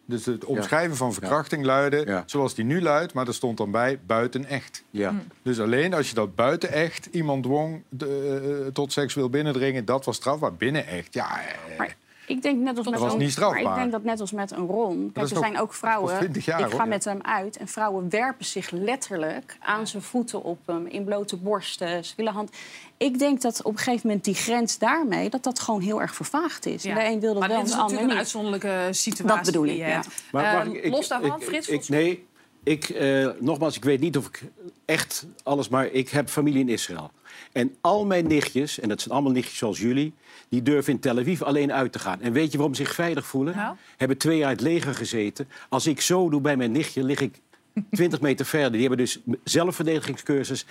[0.04, 2.22] Dus het omschrijven van verkrachting luidde Ja.
[2.26, 3.12] zoals die nu luidt...
[3.12, 4.82] maar er stond dan bij buiten echt.
[4.90, 5.14] Ja.
[5.42, 9.84] Dus alleen als je dat buiten echt iemand dwong de, eh, tot seksueel binnendringen...
[9.84, 10.54] dat was strafbaar.
[10.54, 11.40] Binnen echt, ja...
[11.40, 13.62] eh, Maar ik denk net als met was een, niet strafbaar.
[13.62, 15.10] Maar ik denk dat net als met een Ron.
[15.14, 16.10] Kijk, er zijn ook vrouwen.
[16.10, 16.88] nog 20 jaar, ik hoor, ga ja.
[16.88, 21.36] met hem uit en vrouwen werpen zich letterlijk aan zijn voeten op hem, in blote
[21.36, 22.50] borsten, ze willen hand.
[22.96, 26.14] Ik denk dat op een gegeven moment die grens daarmee dat dat gewoon heel erg
[26.14, 26.84] vervaagd is.
[26.84, 28.16] En de een wil dat maar wel, dit is en de ander natuurlijk een niet.
[28.16, 30.02] uitzonderlijke situatie Dat bedoel die ik, ja.
[30.32, 31.68] Maar los daarvan, ik- Frits?
[31.68, 32.26] Ik, nee,
[32.62, 34.42] ik, eh, nogmaals, ik weet niet of ik
[34.84, 35.68] echt alles...
[35.68, 37.10] maar ik heb familie in Israël.
[37.52, 40.12] En al mijn nichtjes, en dat zijn allemaal nichtjes zoals jullie...
[40.48, 42.20] die durven in Tel Aviv alleen uit te gaan.
[42.20, 43.56] En weet je waarom ze zich veilig voelen?
[43.56, 43.76] Nou?
[43.96, 45.48] Hebben twee jaar in het leger gezeten.
[45.68, 47.40] Als ik zo doe bij mijn nichtje, lig ik
[47.90, 48.72] 20 meter verder.
[48.72, 50.66] Die hebben dus zelfverdedigingscursus...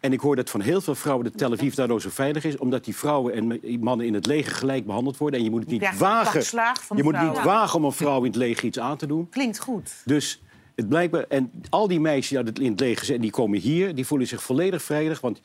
[0.00, 2.56] En ik hoor dat van heel veel vrouwen dat Tel Aviv daardoor zo veilig is...
[2.56, 5.38] omdat die vrouwen en mannen in het leger gelijk behandeld worden.
[5.38, 6.40] En je moet het niet wagen.
[6.96, 7.44] Je moet niet vrouwen.
[7.44, 9.28] wagen om een vrouw in het leger iets aan te doen.
[9.28, 9.92] Klinkt goed.
[10.04, 10.40] Dus
[10.76, 11.24] het blijkbaar...
[11.28, 13.94] En al die meisjes die uit het- in het leger zijn, die komen hier...
[13.94, 15.40] die voelen zich volledig veilig, want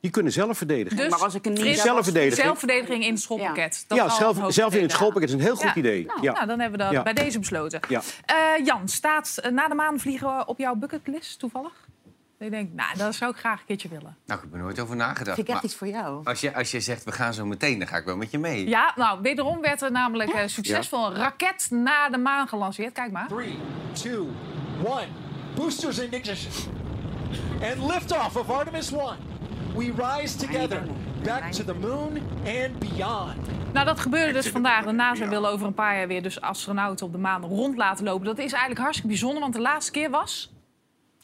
[0.00, 0.96] die kunnen zelf verdedigen.
[0.98, 2.42] Dus Maar als ik een ninja Zelfverdediging.
[2.46, 3.84] zelfverdediging in het schoolpakket.
[3.88, 5.74] Dat ja, zelf, zelf in het schoolpakket is een heel goed Ja.
[5.76, 6.04] idee.
[6.06, 6.32] Nou, ja.
[6.32, 7.02] nou, dan hebben we dat Ja.
[7.02, 7.80] bij deze besloten.
[7.88, 8.02] Ja.
[8.26, 11.72] Eh, Jan, staat na de maan vliegen op jouw bucketlist toevallig?
[12.38, 14.16] Ik denk, nou, dat zou ik graag een keertje willen.
[14.26, 15.34] Nou, ik heb er nooit over nagedacht.
[15.36, 16.24] Vind ik echt Maar iets voor jou.
[16.24, 18.38] als, je, als je zegt, we gaan zo meteen, dan ga ik wel met je
[18.38, 18.68] mee.
[18.68, 22.92] Ja, nou, wederom werd er namelijk eh, succesvol een raket naar de maan gelanceerd.
[22.92, 23.28] Kijk maar.
[23.28, 23.58] Three,
[23.92, 24.26] two,
[24.84, 25.06] one.
[25.54, 26.52] Boosters in ignition.
[27.62, 29.00] And liftoff of Artemis 1.
[29.76, 30.82] We rise together
[31.22, 33.36] back to the moon and beyond.
[33.72, 34.84] Nou, dat gebeurde dus vandaag.
[34.84, 38.04] De NASA wil over een paar jaar weer dus astronauten op de maan rond laten
[38.04, 38.26] lopen.
[38.26, 40.52] Dat is eigenlijk hartstikke bijzonder, want de laatste keer was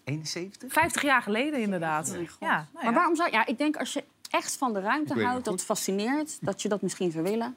[0.05, 0.73] 71?
[0.73, 2.07] 50 jaar geleden inderdaad.
[2.07, 2.69] Ja, nou ja.
[2.83, 3.31] Maar waarom zou...
[3.31, 6.83] Ja, ik denk als je echt van de ruimte houdt, dat fascineert, dat je dat
[6.83, 7.57] misschien zou willen.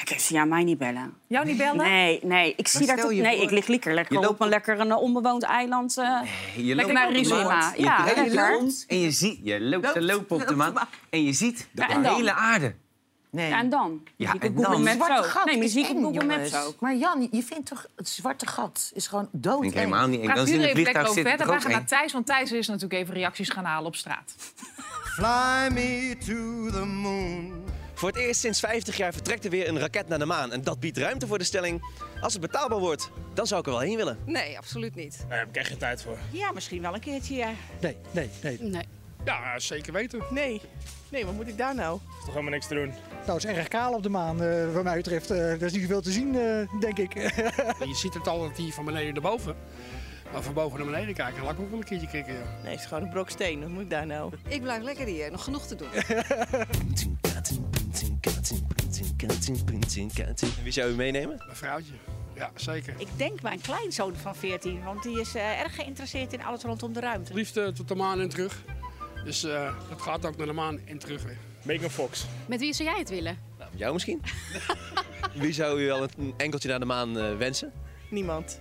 [0.00, 1.14] Ik heb ze ja, mij niet bellen.
[1.26, 1.76] Jou niet bellen?
[1.76, 2.54] Nee, nee.
[2.56, 4.46] Ik zie daar toch- je Nee, voor- ik lig lekker, lekker Je op loopt een
[4.46, 5.98] op- lekker een onbewoond eiland.
[5.98, 6.20] eh.
[6.56, 7.72] Je Lekker loopt naar Rizoma.
[7.76, 8.50] je Ja, lekker.
[8.52, 10.74] rond en je ziet, je loopt te lopen op de maan
[11.10, 12.74] en je ziet de Ja, hele aarde.
[13.32, 13.48] Nee.
[13.48, 14.02] Ja, en dan?
[14.16, 14.82] Ja, en Google dan?
[14.82, 15.24] Maps zwarte ook.
[15.24, 16.80] gat Nee, maar is zie ik op Google Maps ook.
[16.80, 19.64] Maar Jan, je vindt toch het zwarte gat is gewoon dood.
[19.64, 21.54] Ik helemaal niet Dan in het even lekker vliegtuig verder.
[21.54, 24.34] We gaan naar Thijs, want Thijs is natuurlijk even reacties gaan halen op straat.
[25.16, 27.64] Fly me to the moon.
[27.94, 30.52] Voor het eerst sinds 50 jaar vertrekt er weer een raket naar de maan.
[30.52, 31.82] En dat biedt ruimte voor de stelling.
[32.20, 34.18] Als het betaalbaar wordt, dan zou ik er wel heen willen.
[34.26, 35.24] Nee, absoluut niet.
[35.28, 36.18] Daar heb ik echt geen tijd voor.
[36.30, 37.50] Ja, misschien wel een keertje, ja.
[37.80, 38.58] Nee, nee, nee.
[38.60, 38.86] Nee.
[39.24, 40.22] Ja, zeker weten.
[40.30, 40.60] Nee.
[41.08, 41.98] Nee, wat moet ik daar nou?
[42.08, 42.88] is toch helemaal niks te doen.
[43.26, 45.30] Nou, het is erg kaal op de maan, eh, wat mij betreft.
[45.30, 47.12] Eh, er is niet zoveel te zien, eh, denk ik.
[47.90, 49.56] Je ziet het altijd hier van beneden naar boven.
[50.32, 52.34] Maar van boven naar beneden kijken, laat ik ook wel een keertje kijken.
[52.34, 52.40] Ja.
[52.62, 53.60] Nee, het is gewoon een brok steen.
[53.60, 54.32] Wat moet ik daar nou?
[54.48, 55.30] Ik blijf lekker hier.
[55.30, 55.88] Nog genoeg te doen.
[60.56, 61.44] En wie zou u meenemen?
[61.48, 61.92] Een vrouwtje.
[62.34, 62.94] Ja, zeker.
[62.98, 66.92] Ik denk mijn kleinzoon van 14, want die is eh, erg geïnteresseerd in alles rondom
[66.92, 67.34] de ruimte.
[67.34, 68.62] Liefst eh, tot de maan en terug.
[69.24, 71.36] Dus eh dat gaat ook naar de maan en terug weer.
[71.62, 72.24] Megan Fox.
[72.46, 73.38] Met wie zou jij het willen?
[73.58, 74.22] Nou, jou misschien?
[75.34, 77.72] wie zou u wel een enkeltje naar de maan eh, wensen?
[78.10, 78.60] Niemand.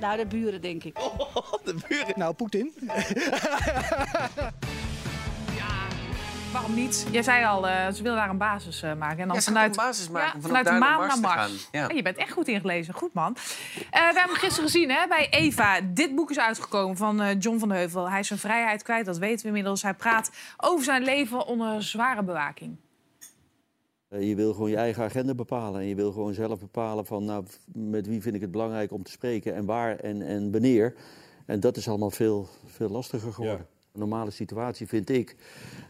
[0.00, 0.94] Nou, de buren, denk ik.
[1.64, 2.12] de buren?
[2.16, 2.72] Nou, Poetin.
[6.52, 7.06] Waarom niet?
[7.10, 9.18] Jij zei al, eh, ze willen daar een basis eh, maken.
[9.18, 11.60] En dan Ja, vanuit, een basis maken Ja, vanuit de maan naar naar Mars Mars.
[11.62, 11.88] te gaan.
[11.88, 11.94] Ja.
[11.96, 12.94] Je bent echt goed ingelezen.
[12.94, 13.36] Goed, man.
[13.36, 15.80] Eh, we hebben hem gisteren gezien hè, bij Eva.
[15.80, 18.10] Dit boek is uitgekomen van eh, John van de Heuvel.
[18.10, 19.82] Hij is zijn vrijheid kwijt, dat weten we inmiddels.
[19.82, 22.76] Hij praat over zijn leven onder zware bewaking.
[24.08, 25.80] Eh, Je wil gewoon je eigen agenda bepalen.
[25.80, 29.02] En je wil gewoon zelf bepalen van nou, met wie vind ik het belangrijk om
[29.02, 30.94] te spreken en waar en, en wanneer.
[31.46, 33.66] En dat is allemaal veel, veel lastiger geworden.
[33.92, 35.36] Een normale situatie vind ik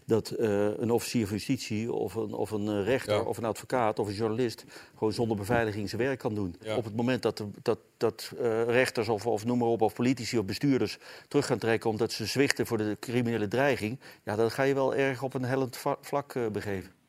[0.04, 3.98] dat eh, een officier van justitie of een, of een eh, rechter of een advocaat
[3.98, 4.64] of een journalist
[4.96, 6.56] gewoon zonder beveiliging zijn werk kan doen.
[6.60, 6.76] Ja.
[6.76, 10.38] Op het moment dat, dat, dat eh, rechters of, of noem maar op, of politici
[10.38, 14.62] of bestuurders terug gaan trekken omdat ze zwichten voor de criminele dreiging, ja, dan ga
[14.62, 17.01] je wel erg op een hellend vlak begeven.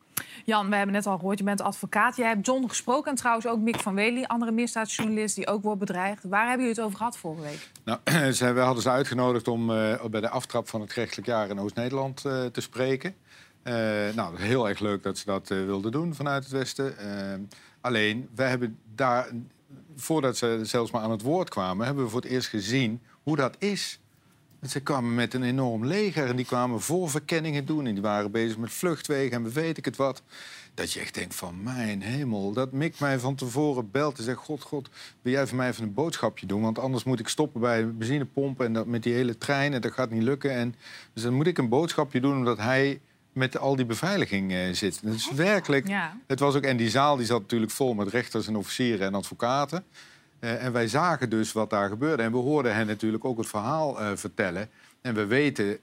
[0.46, 2.15] Jan, we hebben net al gehoord, je bent advocaat.
[2.15, 5.80] Jij hebt John gesproken en trouwens ook Mick van Wely, andere misdaadjournalist die ook wordt
[5.80, 6.24] bedreigd.
[6.24, 7.69] Waar hebben jullie het over gehad vorige week?
[7.84, 8.00] Nou,
[8.34, 11.60] ze, we hadden ze uitgenodigd om eh, bij de aftrap van het gerechtelijk jaar in
[11.60, 13.15] Oost-Nederland eh, te spreken.
[13.63, 13.74] Eh,
[14.15, 16.96] nou, heel erg leuk dat ze dat wilden doen vanuit het Westen.
[17.82, 19.28] Alleen, we hebben daar,
[19.96, 23.36] voordat ze zelfs maar aan het woord kwamen, hebben we voor het eerst gezien hoe
[23.36, 24.00] dat is.
[24.69, 27.88] Ze kwamen met een enorm leger en die kwamen voorverkenningen doen.
[27.88, 30.21] En die waren bezig met vluchtwegen en weet ik het wat.
[30.73, 32.54] Dat je echt denkt van, mijn hemel.
[32.54, 34.38] Dat Mick mij van tevoren belt en zegt...
[34.38, 34.89] God, God,
[35.21, 36.62] wil jij voor mij even een boodschapje doen?
[36.62, 38.62] Want anders moet ik stoppen bij de benzinepomp...
[38.62, 40.52] en dat met die hele trein en dat gaat niet lukken.
[40.52, 40.76] En,
[41.13, 42.99] dus dan moet ik een boodschapje doen omdat hij
[43.34, 44.99] met al die beveiliging eh, zit.
[45.04, 45.88] Dat is werkelijk...
[45.88, 46.17] Ja.
[46.28, 49.15] Het was ook, en die zaal die zat natuurlijk vol met rechters en officieren en
[49.15, 49.86] advocaten.
[50.43, 52.23] Eh, en wij zagen dus wat daar gebeurde.
[52.23, 54.69] En we hoorden hen natuurlijk ook het verhaal eh, vertellen.
[55.01, 55.77] En we weten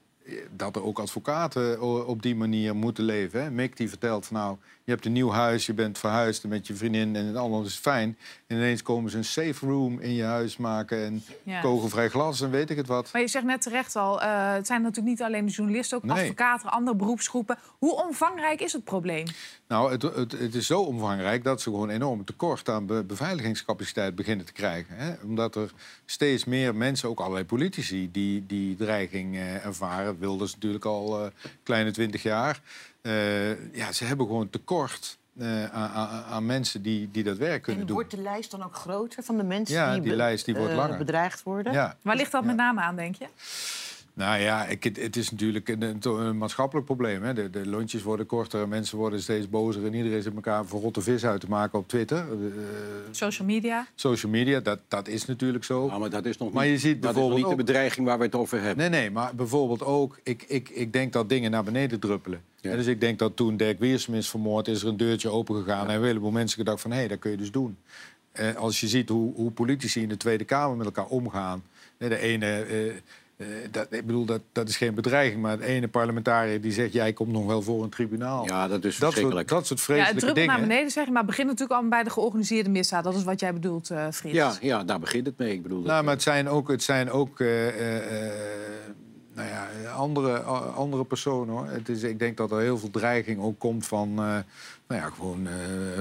[0.55, 3.43] dat er ook advocaten o- op die manier moeten leven.
[3.43, 3.51] Hè.
[3.51, 6.75] Mick die vertelt van nou, je hebt een nieuw huis, je bent verhuisd met je
[6.75, 8.17] vriendin en alles is fijn.
[8.47, 11.61] En ineens komen ze een safe room in je huis maken en Ja.
[11.61, 13.09] kogelvrij glas en weet ik het wat.
[13.13, 16.03] Maar je zegt net terecht al, eh, het zijn natuurlijk niet alleen de journalisten, ook
[16.03, 16.21] Nee.
[16.21, 17.57] advocaten, andere beroepsgroepen.
[17.77, 19.25] Hoe omvangrijk is het probleem?
[19.67, 24.15] Nou, het, het, het is zo omvangrijk dat ze gewoon enorm tekort aan be- beveiligingscapaciteit
[24.15, 24.95] beginnen te krijgen.
[24.95, 25.13] Hè?
[25.23, 25.71] Omdat er
[26.05, 30.17] steeds meer mensen, ook allerlei politici, die die dreiging eh, ervaren.
[30.21, 31.31] Wilders natuurlijk al eh
[31.63, 32.61] kleine twintig jaar.
[33.01, 37.61] Eh, ja, ze hebben gewoon tekort eh, aan, aan, aan mensen die, die dat werk
[37.61, 37.95] kunnen En doen.
[37.95, 40.97] wordt de lijst dan ook groter van de mensen Ja, die, lijst die wordt langer.
[40.97, 41.73] bedreigd worden?
[41.73, 41.97] Ja.
[42.01, 43.25] Waar ligt dat met name aan, denk je?
[44.21, 47.23] Nou ja, ik, het, het is natuurlijk een, een, een maatschappelijk probleem.
[47.23, 47.33] Hè.
[47.33, 49.85] De, de lontjes worden korter, mensen worden steeds bozer...
[49.85, 52.17] en iedereen zit elkaar voor rotte vis uit te maken op Twitter.
[52.17, 52.25] Eh,
[53.11, 53.87] Social media?
[53.95, 55.99] social media, dat, dat is natuurlijk zo.
[55.99, 58.07] maar dat is nog Maar niet, je ziet dat is nog bijvoorbeeld niet de bedreiging
[58.07, 58.91] waar we het over hebben.
[58.91, 60.19] Nee, nee, maar bijvoorbeeld ook...
[60.23, 62.41] Ik, ik, ik denk dat dingen naar beneden druppelen.
[62.61, 64.67] En dus ik denk dat toen Dirk Wiersum is vermoord...
[64.67, 66.91] is er een deurtje opengegaan en een heleboel mensen gedacht van...
[66.91, 67.77] hé, dat kun je dus doen.
[68.31, 71.63] Eh, als je ziet hoe, hoe politici in de Tweede Kamer met elkaar omgaan...
[71.97, 72.45] hè, de ene...
[72.45, 72.93] eh, eh,
[73.71, 76.93] dat, ik bedoel, dat, dat is geen bedreiging, maar de ene parlementariër die zegt...
[76.93, 78.45] jij komt nog wel voor een tribunaal.
[78.45, 79.47] Ja, dat is dat soort, verschrikkelijk.
[79.47, 80.49] dat soort Ja, het vreselijke dingen.
[80.49, 83.03] naar beneden, zeg je, maar het begint natuurlijk al bij de georganiseerde misdaad.
[83.03, 84.35] Dat is wat jij bedoelt, eh Frits.
[84.35, 85.53] Ja, ja, daar begint het mee.
[85.53, 88.31] Ik bedoel, Nou, maar het zijn ook, het zijn ook eh, eh, eh,
[89.35, 90.39] nou ja, andere,
[90.73, 91.53] andere personen.
[91.53, 91.67] Hoor.
[91.67, 94.43] Het is, ik denk dat er heel veel dreiging ook komt van eh, nou
[95.01, 95.53] ja, gewoon eh,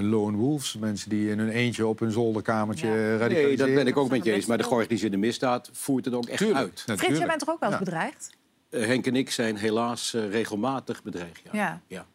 [0.02, 0.76] lone wolves.
[0.76, 3.46] Mensen die in hun eentje op hun zolderkamertje radicaliseren.
[3.48, 4.46] Nee, dat ben ik ook met je eens.
[4.46, 6.98] Maar de georganiseerde misdaad voert het ook echt Tuurlijk, uit.
[6.98, 7.84] Frits, jij bent toch ook wel eens Ja.
[7.84, 8.30] bedreigd?
[8.70, 11.42] Eh, Henk en ik zijn helaas eh, regelmatig bedreigd.
[11.52, 11.80] Ja.
[11.86, 12.06] Ja.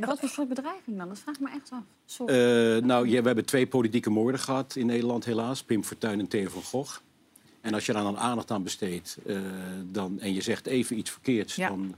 [0.00, 1.08] Wat voor soort bedreiging dan?
[1.08, 1.82] Dat vraag ik me echt af.
[2.04, 2.34] Sorry.
[2.76, 5.62] Eh, nou, ja, we hebben twee politieke moorden gehad in Nederland helaas.
[5.62, 6.98] Pim Fortuyn en Theo van Gogh.
[7.62, 9.36] En als je daar dan aandacht aan besteedt eh,
[9.84, 11.54] dan, en je zegt even iets verkeerds...
[11.54, 11.68] Ja.
[11.68, 11.94] dan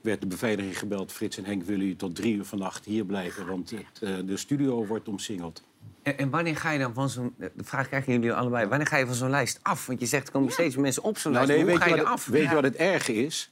[0.00, 1.12] werd de beveiliging gebeld.
[1.12, 3.46] Frits en Henk, willen jullie tot drie uur vannacht hier blijven?
[3.46, 5.62] Want het, eh, de studio wordt omsingeld.
[6.02, 7.34] En, en wanneer ga je dan van zo'n...
[7.38, 8.66] De vraag krijg je jullie allebei.
[8.66, 9.86] Wanneer ga je van zo'n lijst af?
[9.86, 11.62] Want je zegt, er komen steeds meer mensen op zo'n Nou, lijst.
[11.62, 12.26] nee, hoe je, ga je wat, er het- af?
[12.26, 13.50] weet je wat het erge is?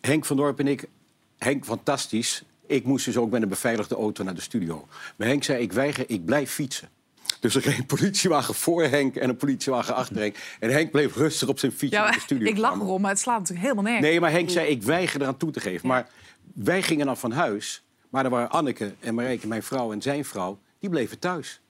[0.00, 0.84] Henk van Dorp en ik...
[1.38, 2.42] Henk, fantastisch.
[2.66, 4.86] Ik moest dus ook met een beveiligde auto naar de studio.
[5.16, 6.88] Maar Henk zei, ik weiger, ik blijf fietsen.
[7.40, 10.36] Dus er reed een politiewagen voor Henk en een politiewagen achter Henk.
[10.60, 12.48] En Henk bleef rustig op zijn fietsje Ja, naar de studio.
[12.48, 14.10] ik lach erom, maar het slaat natuurlijk helemaal nergens.
[14.10, 15.88] Nee, maar Henk zei, ik weiger eraan toe te geven.
[15.88, 16.08] Maar
[16.54, 17.84] wij gingen dan van huis.
[18.10, 20.58] Maar er waren Anneke en Marijke, mijn vrouw en zijn vrouw...
[20.78, 21.60] die bleven thuis.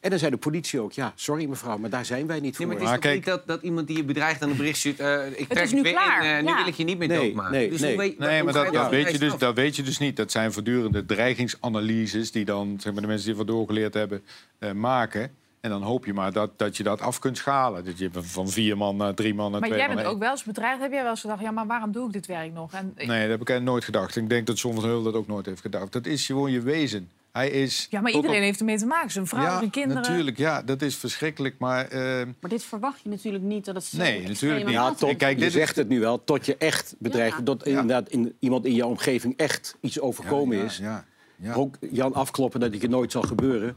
[0.00, 2.52] En dan zei de politie ook, ja, sorry mevrouw, maar daar zijn wij niet Nee,
[2.52, 2.66] voor.
[2.66, 5.00] maar het is toch niet dat, dat iemand die je bedreigt aan een bericht stuurt...
[5.00, 6.56] eh, ik Het trek is nu weer klaar, in, eh, nu ja.
[6.56, 7.52] wil ik je niet meer Nee, doodmaken.
[7.52, 7.90] nee, dus nee.
[7.90, 9.38] hoe weet, Nee, hoe maar dat, weet je dus, af?
[9.38, 10.16] dat weet je dus niet.
[10.16, 14.22] Dat zijn voortdurende dreigingsanalyses die dan zeg maar, de mensen die wat doorgeleerd hebben
[14.58, 15.30] eh, maken.
[15.60, 17.84] En dan hoop je maar dat, dat je dat af kunt schalen.
[17.84, 20.16] Dat je van vier man naar drie man naar Maar twee jij man bent naar
[20.16, 20.80] ook wel eens bedreigd.
[20.80, 22.72] Heb jij wel eens gedacht, ja, maar waarom doe ik dit werk nog?
[22.72, 22.92] En.
[22.96, 24.16] Nee, dat heb ik nooit gedacht.
[24.16, 25.92] Ik denk dat John van Heul dat ook nooit heeft gedacht.
[25.92, 27.10] Dat is gewoon je wezen.
[27.38, 27.86] Hij is...
[27.90, 29.10] ja, maar iedereen heeft ermee te maken.
[29.10, 30.02] Zijn vrouw, ja, zijn kinderen.
[30.02, 30.38] natuurlijk.
[30.38, 31.54] Ja, dat is verschrikkelijk.
[31.58, 32.00] Maar eh,
[32.40, 34.74] Maar dit verwacht je natuurlijk niet dat het zo Nee, natuurlijk niet.
[34.74, 37.46] Ja, tot, kijk, je dit is- zegt het nu wel, tot je echt bedreigt.
[37.46, 40.78] Dat inderdaad in, iemand in jouw omgeving echt iets overkomen Ja, ja, is.
[40.78, 41.04] ja,
[41.36, 41.54] ja.
[41.54, 43.76] Ook Jan afkloppen dat het nooit zal gebeuren.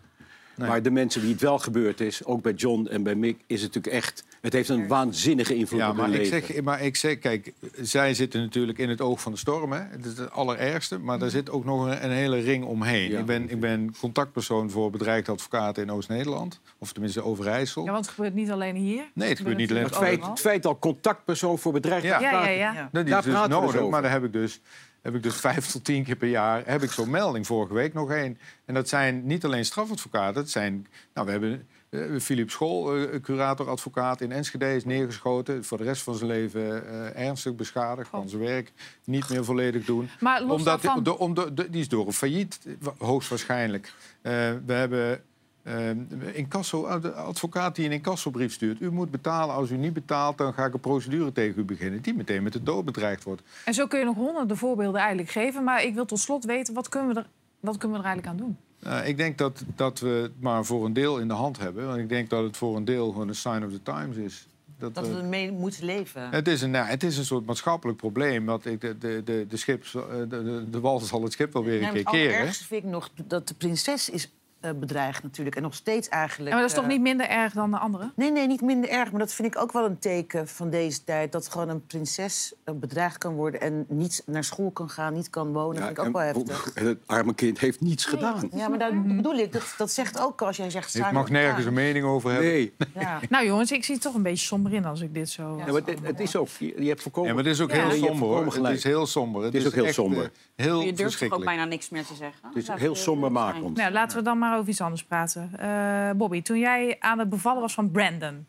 [0.67, 3.61] Maar de mensen die het wel gebeurd is, ook bij John en bij Mick, is
[3.61, 4.23] het natuurlijk echt...
[4.41, 6.47] Het heeft een waanzinnige invloed Ja, op hun maar ik, leven.
[6.53, 9.71] zeg, maar ik zeg, kijk, zij zitten natuurlijk in het oog van de storm.
[9.71, 9.79] Hè?
[9.79, 13.11] Het is het allerergste, maar daar zit ook nog een, een hele ring omheen.
[13.11, 13.19] Ja.
[13.19, 16.59] Ik, ben, ik ben contactpersoon voor bedreigde advocaten in Oost-Nederland.
[16.77, 17.85] Of tenminste Overijssel.
[17.85, 19.03] Ja, want het gebeurt niet alleen hier.
[19.13, 22.19] Nee, het gebeurt niet alleen- Het feit, het feit al contactpersoon voor bedreigde Ja.
[22.19, 22.89] Ja, ja, advocaten, ja.
[22.91, 23.89] Dat is Daar dus dus nodig, over.
[23.89, 24.59] maar daar heb ik dus,
[25.01, 27.45] heb ik dus vijf tot tien keer per jaar heb ik zo'n melding.
[27.47, 28.37] Vorige week nog één.
[28.65, 30.41] En dat zijn niet alleen strafadvocaten.
[30.41, 35.63] Het zijn, nou, we hebben eh, Philip School, eh, curator-advocaat in Enschede, is neergeschoten.
[35.63, 38.09] Voor de rest van zijn leven eh, ernstig beschadigd.
[38.09, 38.71] Kan zijn werk
[39.05, 40.09] niet meer volledig doen.
[40.19, 42.59] Maar los Omdat, daarvan- de- om de, de- die is door een failliet,
[42.97, 43.93] hoogstwaarschijnlijk.
[44.21, 45.23] We hebben...
[45.63, 45.89] eh,
[46.33, 48.81] incasso, de advocaat die een incassobrief stuurt.
[48.81, 49.55] U moet betalen.
[49.55, 52.01] Als u niet betaalt, dan ga ik een procedure tegen u beginnen.
[52.01, 53.41] Die meteen met de dood bedreigd wordt.
[53.65, 55.63] En zo kun je nog honderden voorbeelden eigenlijk geven.
[55.63, 57.27] Maar ik wil tot slot weten, wat kunnen we er,
[57.59, 58.57] wat kunnen we er eigenlijk aan doen?
[58.83, 61.87] Eh, ik denk dat, dat we het maar voor een deel in de hand hebben.
[61.87, 64.47] Want ik denk dat het voor een deel gewoon een sign of the times is.
[64.79, 66.29] Dat, Dat we ermee moeten leven.
[66.29, 68.45] het, is een, nou, het is een soort maatschappelijk probleem.
[68.45, 71.53] Dat ik de, de, de, de, schip, eh, de, de, de wal zal het schip
[71.53, 72.33] wel weer een keer het keren.
[72.33, 75.55] allerergste vind ik nog dat de prinses is eh, bedreigd natuurlijk.
[75.55, 76.49] En nog steeds eigenlijk...
[76.49, 78.11] Ja, maar dat is toch eh, niet minder erg dan de andere?
[78.15, 79.11] Nee, nee, niet minder erg.
[79.11, 81.31] Maar dat vind ik ook wel een teken van deze tijd.
[81.31, 83.61] Dat gewoon een prinses eh, bedreigd kan worden...
[83.61, 85.75] en niet naar school kan gaan, niet kan wonen.
[85.79, 86.71] Ja, vind ik ook wel en- heftig.
[86.83, 88.49] Het arme kind heeft niets gedaan.
[88.55, 89.51] Ja, maar dat bedoel ik.
[89.51, 90.95] Dat, dat zegt ook als jij zegt...
[90.95, 92.49] Ik mag nergens een mening over hebben.
[92.49, 92.73] Nee.
[92.93, 93.19] Ja.
[93.29, 95.57] Nou jongens, ik zie het toch een beetje somber in als ik dit zo...
[95.57, 97.29] Ja, maar het, het is ook, je, je hebt voorkomen.
[97.29, 97.87] Ja, maar het is ook Ja.
[97.87, 98.27] heel somber.
[98.27, 98.45] hoor.
[98.45, 99.43] Het is heel somber.
[99.43, 100.31] Het is ook heel somber.
[100.55, 102.39] heel Je durft toch ook bijna niks meer te zeggen.
[102.53, 103.77] Het is heel somber makend.
[103.77, 105.51] Nou, laten we dan maar over iets anders praten.
[105.57, 108.47] Eh, Bobby, toen jij aan het bevallen was van Brandon...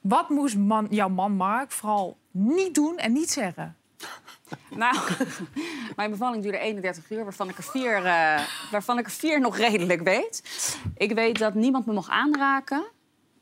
[0.00, 3.76] wat moest man, jouw man Mark vooral niet doen en niet zeggen?
[4.70, 4.96] Nou,
[5.96, 9.56] mijn bevalling duurde 31 uur, waarvan ik, er vier, eh, waarvan ik er vier nog
[9.56, 10.42] redelijk weet.
[10.96, 12.84] Ik weet dat niemand me mag aanraken.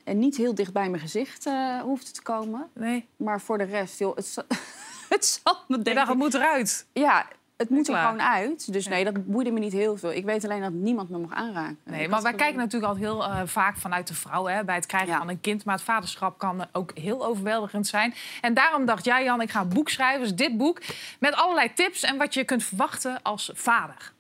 [0.05, 2.71] En niet heel dicht bij mijn gezicht eh hoefde te komen.
[2.75, 3.09] Nee.
[3.17, 4.45] Maar voor de rest, joh, het,
[5.09, 6.15] het zat me Je denk dacht, ik...
[6.15, 6.87] het moet eruit.
[6.93, 7.27] Ja,
[7.59, 8.05] het moet er Klaar.
[8.07, 8.73] gewoon uit.
[8.73, 10.13] Dus nee, dat boeide me niet heel veel.
[10.13, 11.79] Ik weet alleen dat niemand me mag aanraken.
[11.85, 14.87] Nee, maar wij kijken natuurlijk al heel eh, vaak vanuit de vrouw hè, bij het
[14.87, 15.65] krijgen van een kind.
[15.65, 18.15] Maar het vaderschap kan ook heel overweldigend zijn.
[18.41, 20.81] En daarom dacht jij, Jan, ik ga een boek schrijven, dus dit boek.
[21.21, 24.13] Met allerlei tips en wat je kunt verwachten als vader.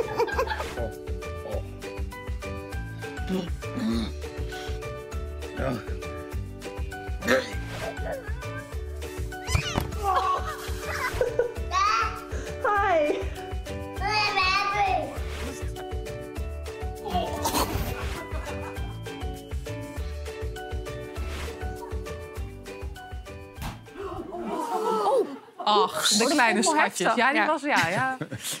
[3.30, 3.40] Hi.
[25.64, 27.14] Ach, de kleine schatjes.
[27.14, 27.46] Ja, die Ja.
[27.46, 28.16] was, ja, ja.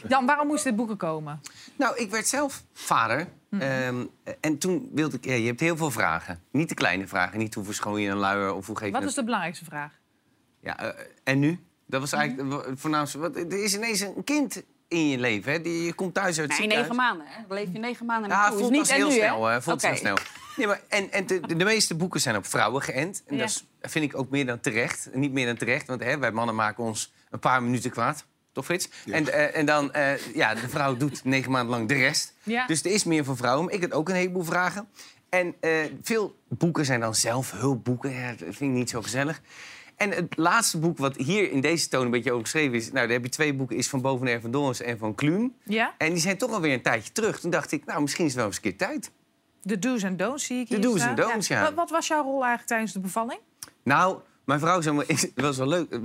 [0.08, 1.40] Jan, waarom moest dit boek er komen?
[1.76, 3.28] Nou, ik werd zelf vader.
[3.58, 4.04] Ehm,
[4.40, 5.24] en toen wilde ik...
[5.24, 6.40] ja, je hebt heel veel vragen.
[6.50, 7.38] Niet de kleine vragen.
[7.38, 9.64] Niet hoe verschoon je een luier of hoe geef je Wat een- is de belangrijkste
[9.64, 9.92] vraag?
[10.60, 11.58] Ja, eh, en nu?
[11.86, 13.18] Dat was eigenlijk het voornaamste.
[13.18, 15.52] Want er is ineens een kind in je leven.
[15.52, 15.60] Hè?
[15.60, 17.26] Die, je komt thuis uit het Nee, negen maanden.
[17.26, 17.42] Hè?
[17.48, 19.44] Dan leef je negen maanden Ja, voelt niet en heel nu, snel.
[19.46, 19.62] hè?
[19.62, 20.16] Voelt heel snel.
[20.56, 23.22] Nee, maar, en en de, de meeste boeken zijn op vrouwen geënt.
[23.26, 23.40] En Ja.
[23.40, 25.08] dat is, vind ik ook meer dan terecht.
[25.12, 28.24] Niet meer dan terecht, want hè, wij mannen maken ons een paar minuten kwaad.
[28.52, 28.88] Toch, Frits?
[29.06, 32.34] En, eh, en dan, eh, ja, de vrouw doet negen maanden lang de rest.
[32.42, 32.66] Ja.
[32.66, 33.64] Dus er is meer voor vrouwen.
[33.64, 34.88] Maar ik heb ook een heleboel vragen.
[35.28, 38.10] En eh, veel boeken zijn dan zelfhulpboeken.
[38.10, 39.40] Ja, dat vind ik niet zo gezellig.
[39.96, 42.84] En het laatste boek wat hier in deze toon een beetje over geschreven is...
[42.84, 45.54] Nou, daar heb je twee boeken, is van Bovenair van Dorens en van Kluun.
[45.64, 45.94] Ja?
[45.98, 47.40] En die zijn toch alweer een tijdje terug.
[47.40, 49.10] Toen dacht ik, nou, misschien is het wel eens een keer tijd.
[49.62, 51.08] De do's en don'ts zie ik De hier do's staan.
[51.08, 51.62] en don'ts, ja.
[51.62, 53.40] Wat, wat was jouw rol eigenlijk tijdens de bevalling?
[53.82, 55.98] Nou, mijn vrouw zei, het was wel leuk.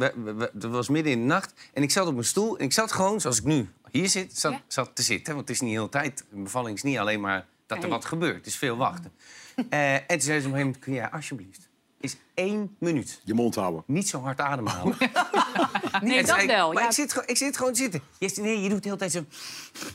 [0.53, 2.57] Het was midden in de nacht en ik zat op mijn stoel.
[2.57, 5.35] En ik zat gewoon, zoals ik nu hier zit, zat, zat te zitten.
[5.35, 6.25] Want het is niet de hele tijd.
[6.31, 7.91] Een bevalling is niet alleen maar dat er Nee.
[7.91, 8.35] wat gebeurt.
[8.35, 9.11] Het is veel wachten.
[9.69, 11.69] Eh, en toen zei ze op een gegeven moment, kun jij alsjeblieft...
[12.05, 13.21] is één minuut.
[13.23, 13.83] Je mond houden.
[13.87, 14.95] Niet zo hard ademhalen.
[16.01, 16.71] Nee, En toen dat ik, wel.
[16.73, 16.87] Maar Ja.
[16.89, 18.01] ik, zit, gewoon- ik zit gewoon te zitten.
[18.19, 19.25] Je zei, nee, je doet de hele tijd zo...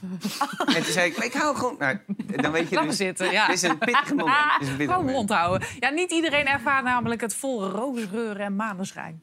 [0.77, 1.77] en toen zei ik, maar ik hou gewoon...
[1.79, 1.99] Nou,
[2.37, 3.47] dan weet je dus, zitten, ja.
[3.47, 4.37] Dit is een pittig moment.
[4.59, 5.17] Dit is een pittig Gewoon moment.
[5.17, 5.69] mond houden.
[5.81, 9.23] Ja, niet iedereen ervaart namelijk het volle roosgeur en maneschijn.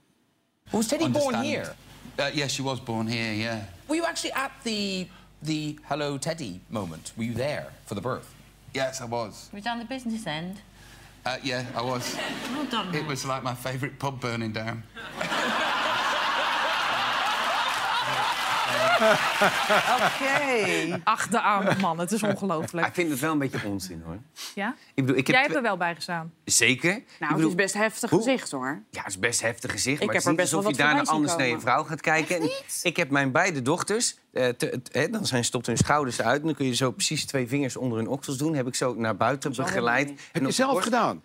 [0.69, 1.73] Was Teddy born here?
[2.19, 3.56] Uh, yes, she was born here, yeah.
[3.86, 5.08] Were you actually at the
[5.43, 7.13] the hello Teddy moment?
[7.15, 8.26] Were you there for the birth?
[8.71, 9.50] Yes, I was.
[9.52, 10.58] Was on the business end?
[11.28, 12.16] Uh, yeah, I was.
[12.54, 12.96] Well done.
[12.96, 14.84] It was like my favourite pub burning down.
[18.98, 21.00] Oké.
[21.04, 22.88] Ach, de arme man, het is ongelooflijk.
[22.88, 24.18] Ik vind het wel een beetje onzin, hoor.
[24.56, 24.76] Ja?
[24.94, 26.32] Ik bedoel, ik heb Jij hebt er wel bij gestaan.
[26.46, 26.92] Zeker.
[26.92, 28.82] Nou, Ik het bedoel, is best heftig hoe- gezicht, hoor.
[28.90, 30.00] Ja, het is best heftig gezicht.
[30.02, 31.48] Ik maar heb het is niet alsof je wat daar voorbij naar zien anders naar
[31.48, 32.42] je vrouw gaat kijken.
[32.42, 32.50] En
[32.84, 36.40] Ik heb mijn beide dochters, eh, te- te- hè, dan zijn stopt hun schouders uit...
[36.40, 38.56] en dan kun je zo precies twee vingers onder hun oksels doen.
[38.56, 40.12] Heb ik zo naar buiten begeleid.
[40.32, 41.22] Heb je zelf gedaan?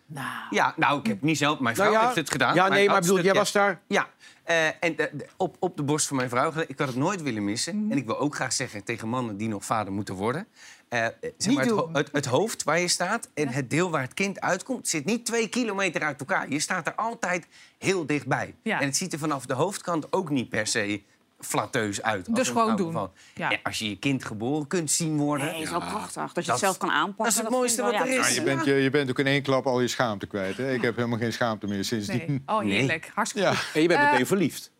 [0.50, 1.58] Ja, nou, ik heb niet zelf.
[1.58, 2.54] Mijn vrouw Nou ja, heeft het gedaan.
[2.54, 3.38] ja, nee, maar bedoel, jij ja.
[3.38, 4.08] was daar- Ja.
[4.42, 4.96] Eh, en
[5.36, 6.52] op, op de borst van mijn vrouw.
[6.66, 7.82] Ik had het nooit willen missen.
[7.82, 7.92] Mhm.
[7.92, 10.46] En ik wil ook graag zeggen tegen mannen die nog vader moeten worden...
[10.88, 13.90] eh, zeg Niet maar het, ho- het, het hoofd waar je staat en het deel
[13.90, 14.88] waar het kind uitkomt...
[14.88, 16.50] zit niet twee kilometer uit elkaar.
[16.50, 17.46] Je staat er altijd
[17.78, 18.54] heel dichtbij.
[18.62, 18.80] Ja.
[18.80, 21.02] En het ziet er vanaf de hoofdkant ook niet per se
[21.44, 22.26] flatteus uit.
[22.28, 23.08] als Dus een gewoon doen.
[23.34, 23.50] Ja.
[23.50, 25.46] En als je je kind geboren kunt zien worden...
[25.46, 26.32] Nee, is wel prachtig.
[26.32, 27.24] Dat je Dat- het zelf kan aanpakken.
[27.24, 28.28] dat is het mooiste wat er is.
[28.28, 30.56] Ja, je, bent, je, je bent ook in één klap al je schaamte kwijt.
[30.56, 30.72] Hè?
[30.72, 32.24] Ik heb helemaal geen schaamte meer sindsdien.
[32.26, 32.42] Nee.
[32.46, 33.10] Oh, heerlijk.
[33.14, 33.54] Hartstikke Ja.
[33.54, 33.74] goed.
[33.74, 34.70] En je bent Eh, meteen verliefd.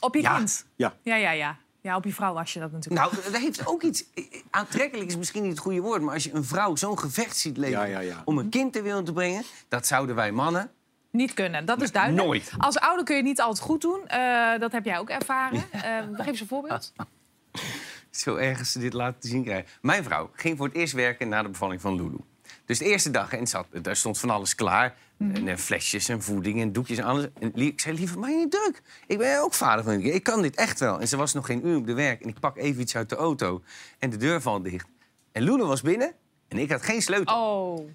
[0.00, 0.36] Op je Ja.
[0.36, 0.64] kind?
[0.76, 0.94] Ja.
[1.02, 1.56] Ja, ja, ja.
[1.80, 3.02] Ja, op je vrouw was je dat natuurlijk.
[3.12, 4.04] Nou, dat heeft ook iets...
[4.50, 6.02] Aantrekkelijk is misschien niet het goede woord...
[6.02, 8.22] maar als je een vrouw zo'n gevecht ziet leven Ja, ja, ja.
[8.24, 9.42] om een kind ter wereld te brengen...
[9.68, 10.70] dat zouden wij mannen...
[11.12, 12.24] Niet kunnen, dat is duidelijk.
[12.26, 12.52] Nooit.
[12.58, 14.08] Als ouder kun je niet altijd goed doen.
[14.08, 15.62] Eh, dat heb jij ook ervaren.
[15.72, 16.92] Eh, geef eens een voorbeeld.
[18.10, 19.70] Zo ergens ze dit laten zien krijgen.
[19.80, 22.18] Mijn vrouw ging voor het eerst werken na de bevalling van Lulu.
[22.64, 24.94] Dus de eerste dag, en zat, daar stond van alles klaar.
[25.18, 27.26] En, eh, flesjes en voeding en doekjes en alles.
[27.40, 28.82] En ik zei, lieve, maak je niet druk.
[29.06, 30.00] Ik ben ook vader van.
[30.00, 31.00] Ik kan dit echt wel.
[31.00, 32.20] En ze was nog geen uur op de werk.
[32.20, 33.62] En ik pak even iets uit de auto.
[33.98, 34.86] En de deur valt dicht.
[35.32, 36.12] En Lulu was binnen.
[36.48, 37.36] En ik had geen sleutel.
[37.36, 37.90] Oh.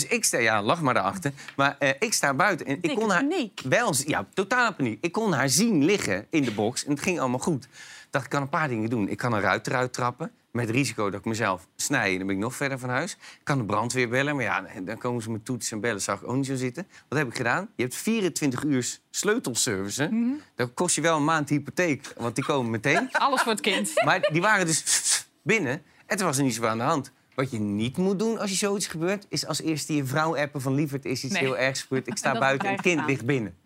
[0.00, 1.32] Dus ik sta, ja, lach maar daarachter.
[1.56, 3.24] Maar eh, ik sta buiten en ik kon haar
[3.68, 4.98] wel, z- ja, totale paniek.
[5.04, 7.64] Ik kon haar zien liggen in de box en het ging allemaal goed.
[7.64, 9.08] Ik dacht, ik kan een paar dingen doen.
[9.08, 12.12] Ik kan een ruit eruit trappen met risico dat ik mezelf snij.
[12.12, 13.12] en Dan ben ik nog verder van huis.
[13.12, 16.00] Ik kan de brandweer bellen, maar ja, dan komen ze met toetsen en bellen.
[16.02, 16.86] Zag ik ook niet zo zitten.
[17.08, 17.68] Wat heb ik gedaan?
[17.76, 20.08] Je hebt 24 uur sleutelservice.
[20.10, 20.30] Mhm.
[20.54, 23.08] Dat kost je wel een maand hypotheek, want die komen meteen.
[23.26, 23.92] Alles voor het kind.
[24.04, 27.12] Maar die waren dus binnen en toen was er niet zo aan de hand.
[27.36, 29.26] Wat je niet moet doen als je zoiets gebeurt...
[29.28, 30.74] is als eerste je vrouw appen van...
[30.74, 31.42] lieverd, is iets Nee.
[31.42, 32.06] heel ergs gebeurd.
[32.06, 33.56] Ik sta buiten en het kind ligt binnen.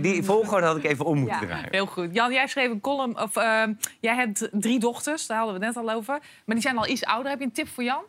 [0.00, 1.68] Die, volgorde had ik even om moeten Ja, draaien.
[1.70, 2.08] heel goed.
[2.14, 3.20] Jan, jij schreef een column.
[3.20, 3.62] Of, eh,
[4.00, 6.18] jij hebt drie dochters, daar hadden we het net al over.
[6.44, 7.30] Maar die zijn al iets ouder.
[7.30, 8.02] Heb je een tip voor Jan?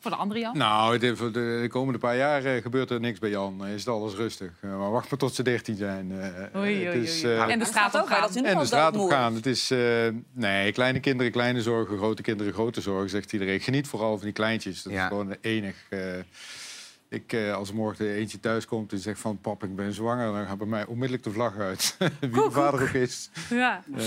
[0.00, 0.56] Voor de andere Jan?
[0.56, 3.66] Nou, de, voor de, de komende paar jaar eh, gebeurt er niks bij Jan.
[3.66, 4.50] Is het alles rustig.
[4.60, 6.12] Eh, maar wacht maar tot ze 13 zijn.
[6.52, 7.34] Eh, Oei, oei, is, oei.
[7.34, 8.36] eh, En de straat op gaan.
[8.44, 9.34] en de straat op gaan.
[9.34, 9.78] Het is, eh,
[10.32, 11.96] nee, kleine kinderen, kleine zorgen.
[11.98, 13.60] Grote kinderen, grote zorgen, zegt iedereen.
[13.60, 14.82] Geniet vooral van die kleintjes.
[14.82, 15.74] Dat is gewoon enig.
[15.88, 15.98] eh.
[17.10, 19.38] Ik, eh, als er morgen eentje thuis komt en zegt van...
[19.40, 21.96] pap, ik ben zwanger, dan gaat bij mij onmiddellijk de vlag uit.
[22.20, 23.30] Wie de vader ook is.
[23.50, 23.82] Ja.
[23.96, 24.04] Eh,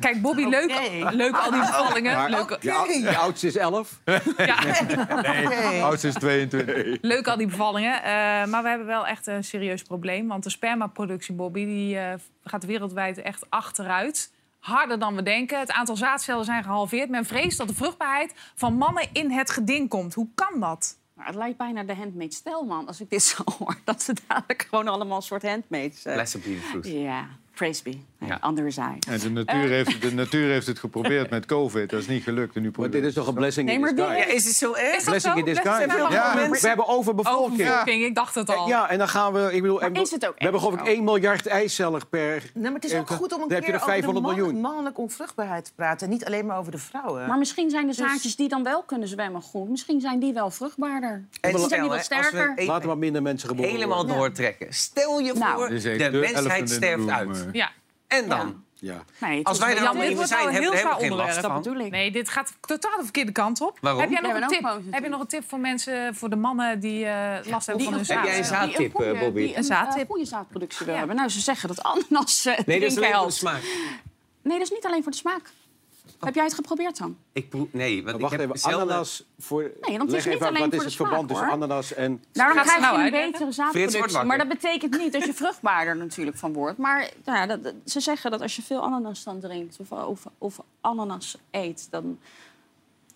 [0.00, 0.70] Kijk, Bobby, leuk,
[1.10, 2.16] leuk al die bevallingen.
[2.16, 4.00] Maar- Leuk, Je, ou- je oudste is 11.
[4.04, 6.98] nee, oudste is 22.
[7.00, 8.02] leuk al die bevallingen.
[8.02, 8.10] Eh,
[8.46, 10.28] maar we hebben wel echt een serieus probleem.
[10.28, 14.30] Want de spermaproductie, Bobby, die eh, gaat wereldwijd echt achteruit.
[14.58, 15.58] Harder dan we denken.
[15.58, 17.08] Het aantal zaadcellen zijn gehalveerd.
[17.10, 20.14] Men vreest dat de vruchtbaarheid van mannen in het geding komt.
[20.14, 20.98] Hoe kan dat?
[21.16, 22.86] Maar het lijkt bijna de handmade stijl, man.
[22.86, 26.04] Als ik dit zo hoor, dat ze dadelijk gewoon allemaal een soort handmaids...
[26.04, 26.86] eh, Blessed be the fruit.
[26.86, 27.96] Ja, praise be.
[28.26, 28.52] Ja.
[28.64, 28.98] His eye.
[29.08, 31.90] En de natuur, heeft, de natuur heeft het geprobeerd met COVID.
[31.90, 32.56] Dat is niet gelukt.
[32.56, 34.28] En nu Maar dit is toch een blessing Nee, in maar dit- disguise?
[34.28, 35.04] Ja, is het zo erg?
[35.04, 35.38] Blessing zo?
[35.38, 35.96] in disguise.
[36.10, 37.52] Ja, we hebben overbevolking.
[37.52, 38.68] Overbevolking, ik dacht het al.
[38.68, 39.48] Ja, en dan gaan we...
[39.52, 42.50] Ik bedoel, is het ook we hebben geloof ik 1 miljard eicellen per...
[42.54, 43.86] Nee, maar het is ook en goed om een dan heb je keer er over
[43.86, 44.60] de 500 man- miljoen.
[44.60, 46.06] mannelijke onvruchtbaarheid te praten.
[46.06, 47.26] En niet alleen maar over de vrouwen.
[47.26, 49.68] Maar misschien zijn de Dus- zaadjes die dan wel kunnen zwemmen goed.
[49.68, 51.10] Misschien zijn die wel vruchtbaarder.
[51.40, 52.64] En Misschien zijn die stel, wat hè, als we sterker.
[52.66, 54.74] Laten we minder mensen geboren helemaal doortrekken.
[54.74, 55.54] Stel je Nou.
[55.56, 57.45] voor, de mensheid sterft uit.
[57.46, 57.52] Eh.
[57.52, 57.70] Ja.
[58.06, 58.64] En dan?
[58.78, 59.02] Ja.
[59.20, 61.26] Nee, Als wij er wel- allemaal dit in zijn, wel hebben we heel helemaal geen
[61.26, 61.62] last van.
[61.62, 61.90] bedoel ik.
[61.90, 63.78] Nee, dit gaat totaal de verkeerde kant op.
[63.80, 64.00] Waarom?
[64.00, 64.80] Heb jij nog een tip?
[64.90, 67.94] Heb je nog een tip voor mensen, voor de mannen die eh, last hebben van
[67.94, 68.58] hun Heb jij een zaad?
[68.68, 69.40] zaadtip, Die een eh, Bobby?
[69.40, 70.02] Die een, Een zaadtip.
[70.02, 71.16] eh, goede zaadproductie wil hebben.
[71.16, 73.62] Nou, ze zeggen dat ananas eh, Nee, dat is alleen voor de smaak.
[74.42, 75.50] Nee, dat is niet alleen voor de smaak.
[76.20, 77.16] Heb jij het geprobeerd dan?
[77.32, 77.66] Ik proef...
[77.72, 79.62] Nee, want Maar ik wacht heb even, zelden- ananas voor...
[79.62, 81.40] Nee, want het is niet even uit, alleen wat voor is de het verband smaak,
[81.40, 82.24] tussen ananas en...
[82.32, 84.22] Nou, dan krijg je een betere zaadproductie.
[84.22, 86.78] Maar dat betekent niet dat je vruchtbaarder natuurlijk van wordt.
[86.78, 89.92] Maar nou ja, dat, dat- ze zeggen dat als je veel ananas dan drinkt of,
[89.92, 92.18] of, of ananas eet, dan...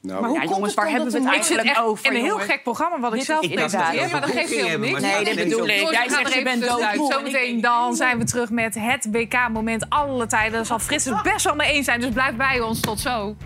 [0.03, 2.07] Nou, maar ja, komt jongens, waar hebben we het eigenlijk echt over?
[2.07, 5.01] een heel gek programma wat ik zelf presenteer, maar dat geeft cooking niks.
[5.01, 5.91] Nee, dat bedoel ik.
[5.91, 7.13] Jij zegt je bent doodmoe.
[7.13, 10.53] Zometeen dan zijn we terug met het WK-moment alle tijden.
[10.53, 12.81] Daar zal Frits het best wel mee eens zijn, dus blijf bij ons.
[12.81, 13.37] Tot zo.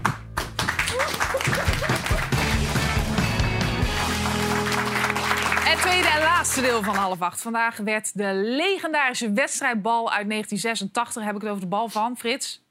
[5.64, 7.42] Het tweede en laatste deel van half acht.
[7.42, 11.24] Vandaag werd de legendarische wedstrijdbal uit 1986.
[11.24, 12.63] Heb ik het over de bal van Frits?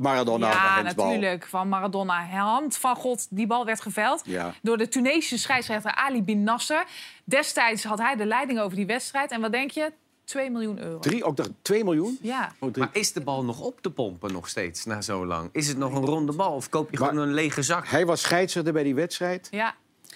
[0.00, 1.46] Maradona, de ja, natuurlijk.
[1.46, 2.26] Van Maradona.
[2.26, 4.22] Hand van God, die bal werd geveld.
[4.24, 4.54] Ja.
[4.62, 6.84] Door de Tunesische scheidsrechter Ali Bin Nasser.
[7.24, 9.30] Destijds had hij de leiding over die wedstrijd.
[9.30, 9.92] En wat denk je?
[10.24, 10.98] 2 miljoen euro.
[10.98, 12.18] Drie, ook dacht 2 miljoen?
[12.22, 12.52] Ja.
[12.58, 12.74] Oh.
[12.74, 15.48] Maar is de bal nog op te pompen nog steeds na zo lang?
[15.52, 17.86] Is het nog een ronde bal of koop je gewoon een lege zak?
[17.88, 19.48] Hij was scheidsrechter bij die wedstrijd.
[19.50, 19.74] Ja.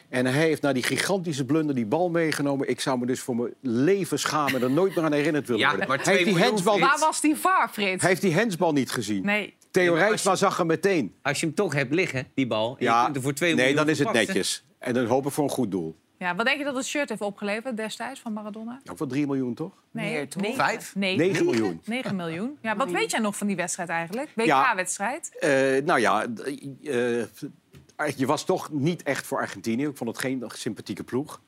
[0.09, 2.69] En hij heeft na die gigantische blunder die bal meegenomen.
[2.69, 5.63] Ik zou me dus voor mijn leven schamen en er nooit meer aan herinnerd willen
[5.63, 5.89] Ja, worden.
[5.89, 8.01] maar hij, heeft die handsbal, Waar was die VAR, Frits?
[8.01, 9.25] hij heeft die handsbal niet gezien.
[9.25, 9.55] Nee.
[9.73, 11.15] Theo Ja, Rijtsma zag hem meteen.
[11.23, 13.55] Als je hem toch hebt liggen, die bal, en je Ja, kunt er voor 2
[13.55, 14.65] nee, dan is het netjes.
[14.79, 15.97] En dan hoop ik voor een goed doel.
[16.19, 18.81] Ja, wat denk je dat het shirt heeft opgeleverd destijds van Maradona?
[18.91, 19.73] Ook voor 3 miljoen, toch?
[19.91, 20.43] Nee, Meer, toch?
[20.43, 20.57] negen.
[20.57, 20.95] Vijf?
[20.95, 21.81] Nee, 9 miljoen.
[21.85, 22.59] 9 miljoen.
[22.61, 24.31] Ja, wat weet jij nog van die wedstrijd eigenlijk?
[24.37, 24.69] Ja.
[24.71, 25.37] WK-wedstrijd?
[25.39, 26.41] Eh, nou ja, d-
[26.87, 29.87] eh, je was toch niet echt voor Argentinië.
[29.87, 31.41] Ik vond het geen sympathieke ploeg.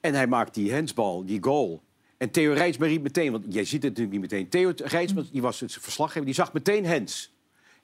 [0.00, 1.82] En hij maakt die handsbal, die goal.
[2.16, 4.48] En Theo Rijtsma riep meteen, want jij ziet het natuurlijk niet meteen.
[4.48, 7.36] Theo Rijtsma, die was het verslaggever, die zag meteen hands.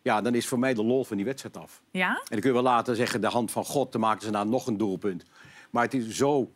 [0.05, 1.83] Ja, dan is voor mij de lol van die wedstrijd af.
[1.91, 2.09] Ja?
[2.09, 4.49] En dan kun je wel later zeggen, de hand van God, dan maken ze nou
[4.49, 5.25] nog een doelpunt.
[5.71, 6.53] Maar het is zo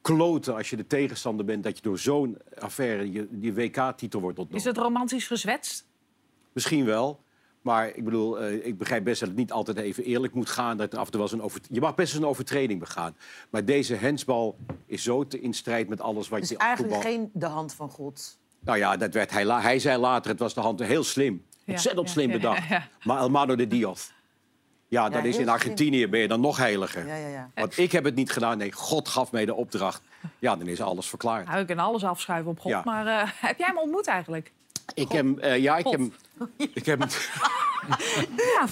[0.00, 1.62] kloten als je de tegenstander bent...
[1.62, 4.60] dat je door zo'n affaire je, die WK-titel wordt ontnomen.
[4.60, 5.86] Is het romantisch gezwetst?
[6.52, 7.20] Misschien wel.
[7.62, 10.76] Maar ik bedoel, eh, ik begrijp best dat het niet altijd even eerlijk moet gaan.
[10.76, 11.60] Dat er af en toe wel een over...
[11.70, 13.16] Je mag best eens een overtreding begaan.
[13.50, 17.12] Maar deze hensbal is zo te in strijd met alles wat Dus je eigenlijk voetbal...
[17.12, 18.38] geen de hand van God.
[18.60, 21.44] Nou ja, dat werd hij, la- hij zei later, het was de hand heel slim.
[21.66, 22.68] Ontzettend ja, slim ja, bedacht.
[22.68, 22.88] ja, ja.
[23.02, 24.10] Maar El Mano de Diaz.
[24.88, 27.06] Ja, dat Ja, is in Argentinië ben je dan nog heiliger.
[27.06, 27.50] Ja, ja, ja.
[27.54, 28.58] Want ik heb het niet gedaan.
[28.58, 30.02] Nee, God gaf mij de opdracht.
[30.38, 31.46] Ja, dan is alles verklaard.
[31.46, 32.70] Nou, ik kan alles afschuiven op God.
[32.70, 32.82] Ja.
[32.84, 34.52] Maar eh, heb jij hem ontmoet eigenlijk?
[34.94, 36.00] Ik heb, eh, ja, ik heb,
[36.74, 36.98] ik heb,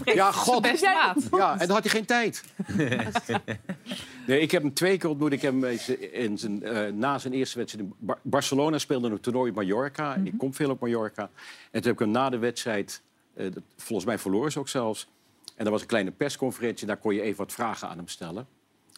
[0.04, 0.12] Ja.
[0.14, 0.80] Ja, God.
[0.80, 2.44] Ja, en dan had hij geen tijd.
[4.26, 5.32] nee, ik heb hem twee keer ontmoet.
[5.32, 5.64] Ik heb hem
[6.12, 10.14] in zijn, eh, na zijn eerste wedstrijd in Bar- Barcelona speelde een toernooi op Mallorca.
[10.24, 11.22] Ik kom veel op Mallorca.
[11.22, 11.30] En
[11.70, 13.02] toen heb ik hem na de wedstrijd,
[13.34, 15.08] eh, dat- volgens mij verloren ze ook zelfs.
[15.56, 16.86] En er was een kleine persconferentie.
[16.86, 18.46] Daar kon je even wat vragen aan hem stellen.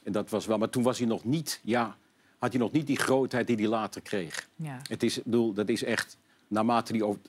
[0.05, 1.97] En dat was wel, maar toen was hij nog niet, ja,
[2.39, 4.49] had hij nog niet die grootheid die hij later kreeg.
[4.57, 4.81] Ja.
[4.89, 6.17] Het is, ik bedoel, dat is echt,
[6.53, 7.21] naarmate hij over,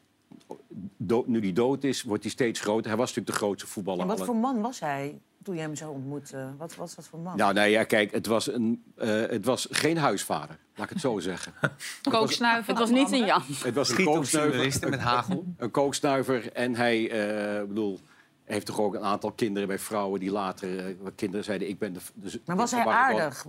[0.97, 2.87] dood, nu hij dood is, wordt hij steeds groter.
[2.87, 4.01] Hij was natuurlijk de grootste voetballer.
[4.01, 6.53] En wat voor man was hij toen je hem zo ontmoette?
[6.57, 7.37] Wat was dat voor man?
[7.37, 11.01] Nou, nee, ja, kijk, het was, een, eh, het was geen huisvader, laat ik het
[11.01, 11.53] zo zeggen.
[12.01, 12.69] Kooksnuiver.
[12.69, 13.41] Het was niet een Jan.
[13.63, 14.89] Het was een kooksnuiver.
[14.89, 15.45] met hagel.
[15.57, 16.51] Een kooksnuiver.
[16.51, 17.99] En hij, eh, ik bedoel,
[18.43, 21.93] heeft toch ook een aantal kinderen bij vrouwen die later eh, kinderen zeiden: Ik ben
[21.93, 21.99] de.
[22.13, 23.45] de Maar was hij aardig?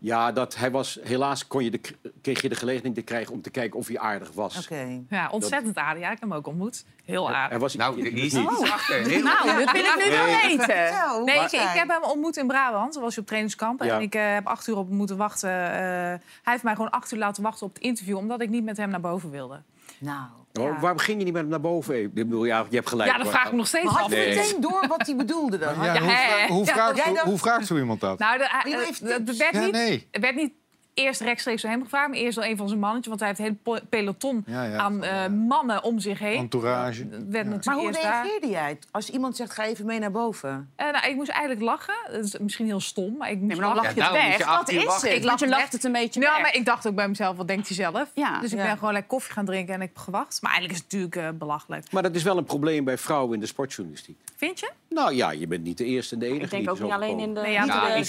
[0.00, 0.98] Ja, dat hij was.
[1.02, 1.80] Helaas kon je de,
[2.22, 4.64] kreeg je de gelegenheid te krijgen om te kijken of hij aardig was.
[4.64, 5.02] Oké.
[5.08, 6.02] Ja, ontzettend aardig.
[6.02, 6.84] Ja, ik heb hem ook ontmoet.
[7.04, 7.50] Heel aardig.
[7.50, 8.32] Hij was Nou, die is niet.
[8.32, 10.56] Heel Nou, dat wil ik nu wel Nee.
[10.56, 11.24] weten.
[11.24, 12.92] Nee, ik, heb hem ontmoet in Brabant.
[12.92, 13.82] Toen was hij op trainingskamp.
[13.82, 13.94] Ja.
[13.94, 15.50] En ik eh, heb acht uur op hem moeten wachten.
[15.50, 18.16] Eh, hij heeft mij gewoon acht uur laten wachten op het interview...
[18.16, 19.62] omdat ik niet met hem naar boven wilde.
[19.98, 20.26] Nou.
[20.60, 20.80] Oh, Ja.
[20.80, 22.02] Waarom ging je niet met hem naar boven?
[22.02, 23.10] Ik bedoel, ja, je hebt gelijk.
[23.10, 24.00] Ja, dat vraag ik me nog steeds Maar af.
[24.00, 24.34] had je Nee.
[24.36, 25.74] meteen door wat hij bedoelde dan?
[25.74, 28.18] Ja, Ja, hoe, hoe, vraagt, hoe, hoe vraagt zo iemand dat?
[28.18, 29.38] Nou, je eh, heeft het tips.
[29.38, 30.52] werd, Ja, niet, werd niet
[30.94, 32.08] eerst rechtstreeks door hem gevraagd...
[32.08, 33.08] maar eerst door een van zijn mannetjes.
[33.08, 34.76] Want hij heeft een hele po- peloton Ja, ja.
[34.78, 36.38] aan eh, mannen om zich heen.
[36.38, 37.00] Entourage.
[37.10, 38.78] Het werd natuurlijk Maar hoe reageerde jij?
[38.90, 40.70] Als iemand zegt, ga even mee naar boven.
[40.76, 41.94] Eh, nou, ik moest eigenlijk lachen.
[42.12, 44.06] Dat is misschien heel stom, maar ik moest Nee, maar dan wel lach je Ja,
[44.12, 44.32] het weg.
[44.32, 45.04] je Dat acht uur is het.
[45.04, 46.40] Ik Want je lach lacht het een beetje Ja, weg.
[46.42, 48.10] maar ik dacht ook bij mezelf, wat denkt hij zelf?
[48.14, 48.40] Ja.
[48.40, 48.64] Dus ik Ja.
[48.64, 50.38] ben gewoon lekker koffie gaan drinken en ik heb gewacht.
[50.42, 51.92] Maar eigenlijk is het natuurlijk eh, belachelijk.
[51.92, 54.16] Maar dat is wel een probleem bij vrouwen in de sportjournalistiek.
[54.36, 54.70] Vind je?
[54.88, 57.18] Nou ja, je bent niet de eerste en de enige Ik denk ook niet alleen
[57.18, 58.08] in de, ja, ik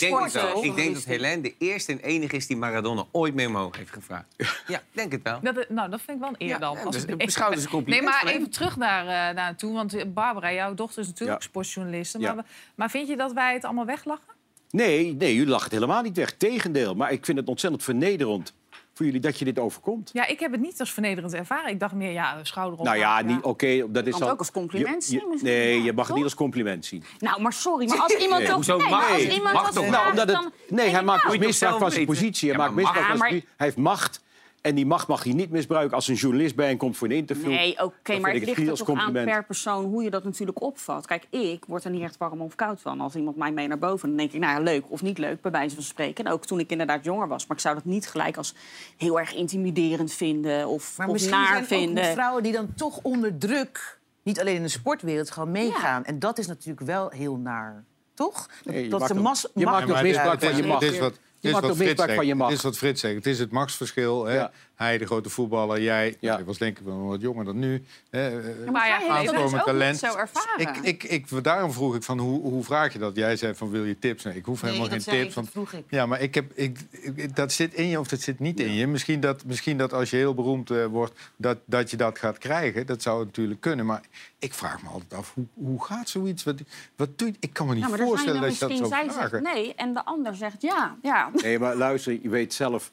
[0.76, 4.26] denk dat Helene de eerste en enige is die Maradona ooit meer omhoog heeft gevraagd.
[4.68, 5.40] Ja, denk het wel.
[5.42, 6.78] Dat, nou, dat vind ik wel een eer Ja, dan.
[6.78, 9.74] als dus beschouw als een compliment Nee, maar even terug naar, eh naartoe.
[9.74, 11.48] Want eh, Barbara, jouw dochter is natuurlijk Ja.
[11.48, 12.20] sportjournaliste.
[12.20, 12.34] Ja.
[12.34, 12.46] Maar,
[12.76, 14.34] maar vind je dat wij het allemaal weglachen?
[14.70, 16.32] Nee, nee, jullie lachen het helemaal niet weg.
[16.38, 16.96] Tegendeel.
[16.96, 18.54] Maar ik vind het ontzettend vernederend
[18.94, 20.10] voor jullie dat je dit overkomt.
[20.14, 21.70] Ja, ik heb het niet als vernederend ervaren.
[21.72, 22.86] Ik dacht meer, ja, schouder op.
[22.86, 23.78] Nou ja, niet oké.
[23.92, 25.94] dat is kan dan, het ook als compliment je- zien je- misschien, Nee, ja, je
[25.94, 27.04] mag het niet als compliment zien.
[27.20, 29.34] Nou, maar sorry, maar als iemand Nee, nee, maar als mag?
[29.34, 32.50] iemand Mag Nou, omdat het, dan- nee, hij maakt misbruik van zijn positie.
[32.50, 33.28] Hij maakt misbruik van.
[33.28, 34.22] Hij heeft macht.
[34.64, 37.16] En die macht mag hij niet misbruiken als een journalist bij hem komt voor een
[37.16, 37.48] interview.
[37.48, 40.62] Nee, oké, maar het ik ligt er toch aan per persoon hoe je dat natuurlijk
[40.62, 41.06] opvat.
[41.08, 43.00] Kijk, ik word er niet echt warm of koud van.
[43.02, 45.42] Als iemand mij mee naar boven, dan denk ik, nou ja, leuk of niet leuk,
[45.42, 46.26] bij wijze van spreken.
[46.26, 47.48] En ook toen ik inderdaad jonger was.
[47.48, 48.56] Maar ik zou dat niet gelijk als
[48.98, 52.06] heel erg intimiderend vinden of, Maar of misschien naar zijn ook vinden.
[52.06, 56.06] vrouwen die dan toch onder druk, niet alleen in de sportwereld, gewoon meegaan.
[56.06, 57.84] En dat is natuurlijk wel heel naar.
[58.14, 58.48] Toch?
[58.64, 60.64] Dat, Nee, je dat maakt ze ook- mas je maakt ook macht misbruik van je
[60.64, 61.22] macht.
[61.44, 62.50] Je maakt Frits misbruik van je macht.
[62.50, 63.16] Dit is wat Frits zegt.
[63.16, 64.26] Het is het machtsverschil.
[64.26, 64.46] Hè?
[64.76, 66.16] Hij, de grote voetballer, jij.
[66.20, 67.84] Hij was denk ik wel wat jonger dan nu.
[68.10, 68.28] Hè?
[68.28, 70.02] Ja, maar dus Aankomend ook talent.
[70.02, 70.60] niet zo ervaren.
[70.60, 73.16] Ik, ik, ik, daarom vroeg ik van hoe, hoe vraag je dat?
[73.16, 74.24] Jij zei van wil je tips?
[74.24, 75.28] Nee, ik hoef Nee, helemaal geen tips.
[75.28, 75.84] ik, want- vroeg ik.
[75.90, 78.74] Ja, maar ik heb, ik, ik- dat zit in je of dat zit niet in
[78.74, 78.88] je.
[78.88, 82.38] Misschien dat, misschien dat als je heel beroemd eh, wordt, dat, dat je dat gaat
[82.38, 82.86] krijgen.
[82.86, 83.86] Dat zou natuurlijk kunnen.
[83.86, 84.02] Maar
[84.40, 86.44] ik vraag me altijd af, hoe, hoe gaat zoiets?
[86.44, 86.56] Wat,
[86.96, 87.34] wat doe je?
[87.40, 89.30] Ik kan me niet Ja, voorstellen dat je dat zij vragen.
[89.30, 90.96] zegt nee en de ander zegt ja.
[91.02, 92.92] Ja, Nee, maar luister, je weet zelf,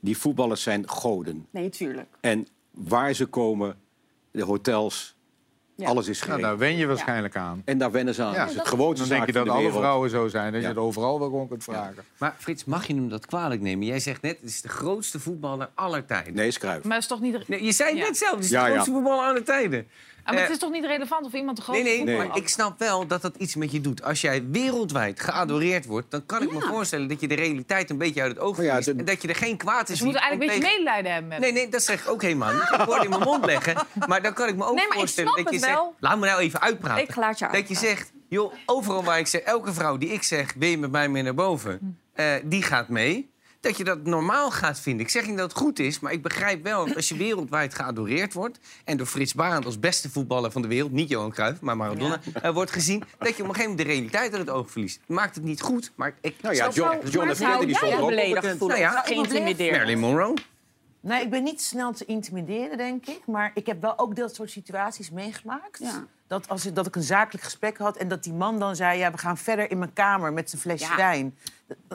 [0.00, 1.46] die voetballers zijn goden.
[1.50, 2.08] nee, tuurlijk.
[2.20, 3.76] En waar ze komen,
[4.30, 5.18] de hotels,
[5.76, 5.86] Ja.
[5.86, 6.58] alles is Nou, geregeld.
[6.58, 7.62] daar wen je waarschijnlijk aan.
[7.64, 8.32] En daar wennen ze aan.
[8.32, 8.46] Ja.
[8.48, 9.78] Het gewoonste Dan denk je dat de alle wereld.
[9.78, 10.52] vrouwen zo zijn.
[10.52, 10.68] Dat Ja.
[10.68, 12.04] je het overal wel gewoon kunt vragen.
[12.18, 13.86] Maar Frits, mag je hem dat kwalijk nemen?
[13.86, 16.34] Jij zegt net, het is de grootste voetballer aller tijden.
[16.34, 16.84] Nee, is Cruijff.
[16.84, 17.48] Maar het is toch niet...
[17.48, 18.04] Nee, je zei het Ja.
[18.04, 18.72] net zelf, het is Ja, de ja.
[18.72, 19.88] grootste voetballer aller tijden.
[20.22, 22.28] Ah, maar het Eh, is toch niet relevant of iemand de grootste Nee, nee, voetballer
[22.28, 24.02] maar ik snap wel dat dat iets met je doet.
[24.02, 27.98] Als jij wereldwijd geadoreerd wordt, dan kan ik me voorstellen dat je de realiteit een
[27.98, 28.88] beetje uit het oog verliest.
[28.88, 29.98] en dat je er geen kwaad in Dus ziet.
[29.98, 32.22] we moeten eigenlijk een beetje tegen- medelijden hebben met Nee, nee, dat zeg ik ook
[32.22, 32.62] helemaal niet.
[32.80, 33.74] Ik woord in mijn mond leggen.
[34.08, 35.78] Maar dan kan ik me ook Nee, maar ik voorstellen snap dat je het zegt...
[35.78, 35.94] wel.
[36.00, 37.02] Laat me nou even uitpraten.
[37.02, 39.40] Ik laat je Dat je zegt, joh, overal waar ik zeg...
[39.40, 41.98] elke vrouw die ik zeg, ben je met mij mee naar boven...
[42.14, 43.29] eh, die gaat mee.
[43.60, 45.04] Dat je dat normaal gaat vinden.
[45.04, 46.86] Ik zeg niet dat het goed is, maar ik begrijp wel...
[46.86, 48.58] dat als je wereldwijd geadoreerd wordt...
[48.84, 50.92] en door Frits Barend als beste voetballer van de wereld...
[50.92, 53.02] niet Johan Cruijff, maar Maradona, eh, wordt gezien...
[53.18, 55.00] dat je op een gegeven moment de realiteit uit het oog verliest.
[55.06, 56.34] Maakt het niet goed, maar ik...
[56.42, 58.58] Nou ja, John, John stond ook beledigd bekend.
[58.58, 58.80] voelen?
[58.80, 59.72] Nou ja, geïntimideerd?
[59.76, 60.34] Marilyn Monroe.
[61.00, 63.20] Nee, ik ben niet snel te intimideren, denk ik.
[63.26, 65.78] Maar ik heb wel ook dat soort situaties meegemaakt.
[65.78, 66.06] Ja.
[66.26, 68.98] Dat, als ik, dat ik een zakelijk gesprek had en dat die man dan zei...
[68.98, 70.96] ja, we gaan verder in mijn kamer met zijn flesje Ja.
[70.96, 71.36] wijn.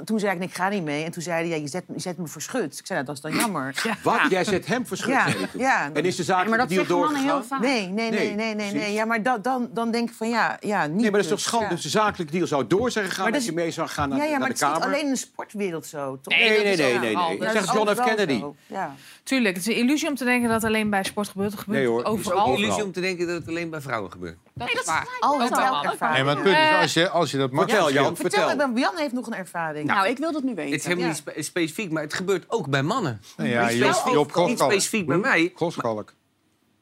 [0.05, 1.03] Toen zei ik, nee, ik ga niet mee.
[1.03, 2.79] En toen zei hij, ja, je, zet, je zet me voor schut.
[2.79, 3.95] Ik zei, nou, dat is dan jammer.
[4.03, 4.19] Wat?
[4.29, 5.09] Jij zet hem verschut.
[5.13, 5.25] Ja,
[5.57, 5.89] ja.
[5.93, 7.43] En is de zaak heel doorgegaan?
[7.45, 7.61] vaak.
[7.61, 8.71] Nee, nee, nee, Nee, nee, nee.
[8.73, 8.93] nee.
[8.93, 11.27] Ja, maar da- dan, dan denk ik van, ja, ja niet Nee, maar dat is
[11.27, 11.65] toch dus, schande.
[11.65, 11.71] ja.
[11.71, 14.17] Dus de zakelijke deal zou door zijn gegaan als je is- mee zou gaan naar,
[14.17, 16.19] Ja, ja, naar maar het is alleen in de sportwereld zo.
[16.21, 16.33] Toch?
[16.33, 17.37] Nee, nee, is nee, nee, nee.
[17.39, 17.99] dat is John F.
[18.05, 18.43] Kennedy.
[18.67, 18.93] Ja.
[19.23, 21.51] Tuurlijk, het is een illusie om te denken dat het alleen bij sport gebeurt.
[21.51, 22.03] Het gebeurt Nee, hoor.
[22.03, 22.13] overal.
[22.13, 22.63] Ook een Overal.
[22.63, 24.37] illusie om te denken dat het alleen bij vrouwen gebeurt.
[24.53, 25.07] Dat is waar.
[25.19, 26.15] Altijd elke ervaring.
[26.15, 28.15] Nee, maar het punt is, als je, als je dat Vertel, machtsverschil- Jan.
[28.15, 28.71] Vertel, Vertel.
[28.77, 29.63] Jan heeft nog een ervaring.
[29.73, 30.71] Nou, ik wil dat nu weten.
[30.71, 31.11] Het is helemaal Ja.
[31.11, 33.21] niet spe- specifiek, maar het gebeurt ook bij mannen.
[33.37, 34.71] Nou ja, Niet Joop, specifiek- Joop niet Goschalk.
[34.71, 35.51] specifiek bij mij.
[35.55, 36.13] Goschalk.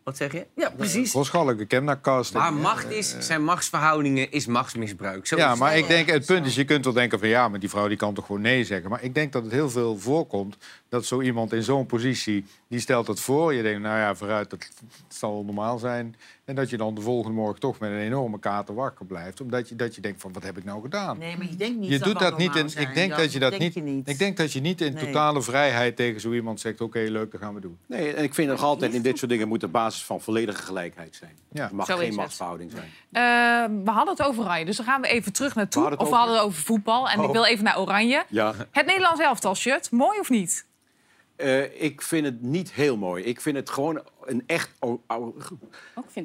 [0.04, 0.46] Wat zeg je?
[0.56, 1.12] Ja, precies.
[1.12, 2.42] Goschalk, ik heb naar casting.
[2.44, 5.28] Waar macht is, zijn machtsverhoudingen, is machtsmisbruik.
[5.28, 5.60] Zo Ja, het.
[5.60, 7.88] maar ik denk, het punt is, je kunt wel denken van ja, maar die vrouw
[7.88, 8.90] die kan toch gewoon nee zeggen.
[8.90, 10.58] Maar ik denk dat het heel veel voorkomt
[10.90, 13.54] dat zo iemand in zo'n positie, die stelt het voor.
[13.54, 14.68] Je denkt, nou ja, vooruit, dat
[15.08, 16.16] zal normaal zijn.
[16.46, 19.42] En dat je dan de volgende morgen toch met een enorme kater wakker blijft.
[19.42, 21.18] Omdat je, dat je denkt van, wat heb ik nou gedaan?
[21.18, 22.54] Nee, maar je denkt niet Je dat doet dat dat niet in.
[22.54, 23.20] normaal zijn, Ik denk Jan.
[23.20, 23.74] dat je dat denk niet.
[23.74, 24.10] je niet.
[24.10, 25.06] Ik denk dat je niet in Nee.
[25.06, 27.78] totale vrijheid tegen zo iemand zegt: oké, leuk, dat gaan we doen.
[27.88, 30.62] Nee, en ik vind nog altijd in dit soort dingen moet de basis van volledige
[30.62, 31.32] gelijkheid zijn.
[31.52, 31.70] Ja.
[31.70, 32.90] Er mag Zo geen machtsverhouding zijn.
[33.12, 33.22] Eh,
[33.84, 35.82] we hadden het over Oranje, dus dan gaan we even terug naartoe.
[35.84, 37.10] We hadden het of we over- hadden het over voetbal.
[37.10, 37.32] En ik Oh.
[37.32, 38.24] wil even naar Oranje.
[38.30, 38.54] Ja.
[38.72, 40.66] Het Nederlands elftal shirt, mooi of niet?
[41.36, 43.24] Eh, ik vind het niet heel mooi.
[43.24, 44.70] Ik vind het gewoon een echt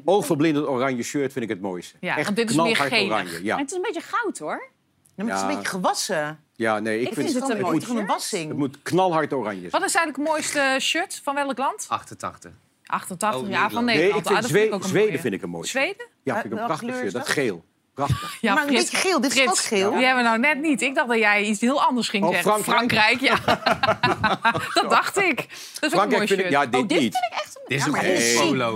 [0.04, 1.96] oogverblindend oranje shirt vind ik het mooiste.
[2.00, 3.06] Ja, echt want dit is meer knalhard gelig.
[3.12, 3.44] oranje.
[3.44, 3.56] Ja.
[3.56, 4.68] het is een beetje goud, hoor.
[5.14, 6.40] Ja, maar het is een beetje gewassen.
[6.54, 8.48] ja, nee, ik, Ik vind vind het een het, mooi moet, Van een wassing.
[8.48, 9.70] het moet knalhard oranje zijn.
[9.70, 11.84] Wat is eigenlijk het mooiste shirt van welk land?
[11.88, 12.50] 88.
[12.86, 14.12] 88, Oh, ja, van Nederland.
[14.12, 15.20] Nee, ik vind Ah, Zweden, ook een Zweden mooie.
[15.20, 15.66] vind ik een mooi.
[15.68, 16.06] Zweden?
[16.22, 17.12] Ja, vind ik een welke prachtig shirt.
[17.12, 17.30] Dat dat?
[17.32, 17.64] geel.
[18.06, 18.36] Prachtig.
[18.40, 19.90] Ja, maar een Frits- beetje geel, dit is Frits, ook geel.
[19.94, 20.82] Die hebben we nou net niet.
[20.82, 22.62] Ik dacht dat jij iets heel anders ging Oh, zeggen.
[22.64, 23.20] Frankrijk?
[23.20, 23.38] ja.
[24.80, 25.36] dat dacht ik.
[25.36, 26.50] Dat is ook een mooi Frankrijk vind ik...
[26.50, 27.12] Ja, dit Oh, dit niet.
[27.18, 27.62] vind ik echt een...
[27.66, 28.34] Dit is Ja, ook maar dit is.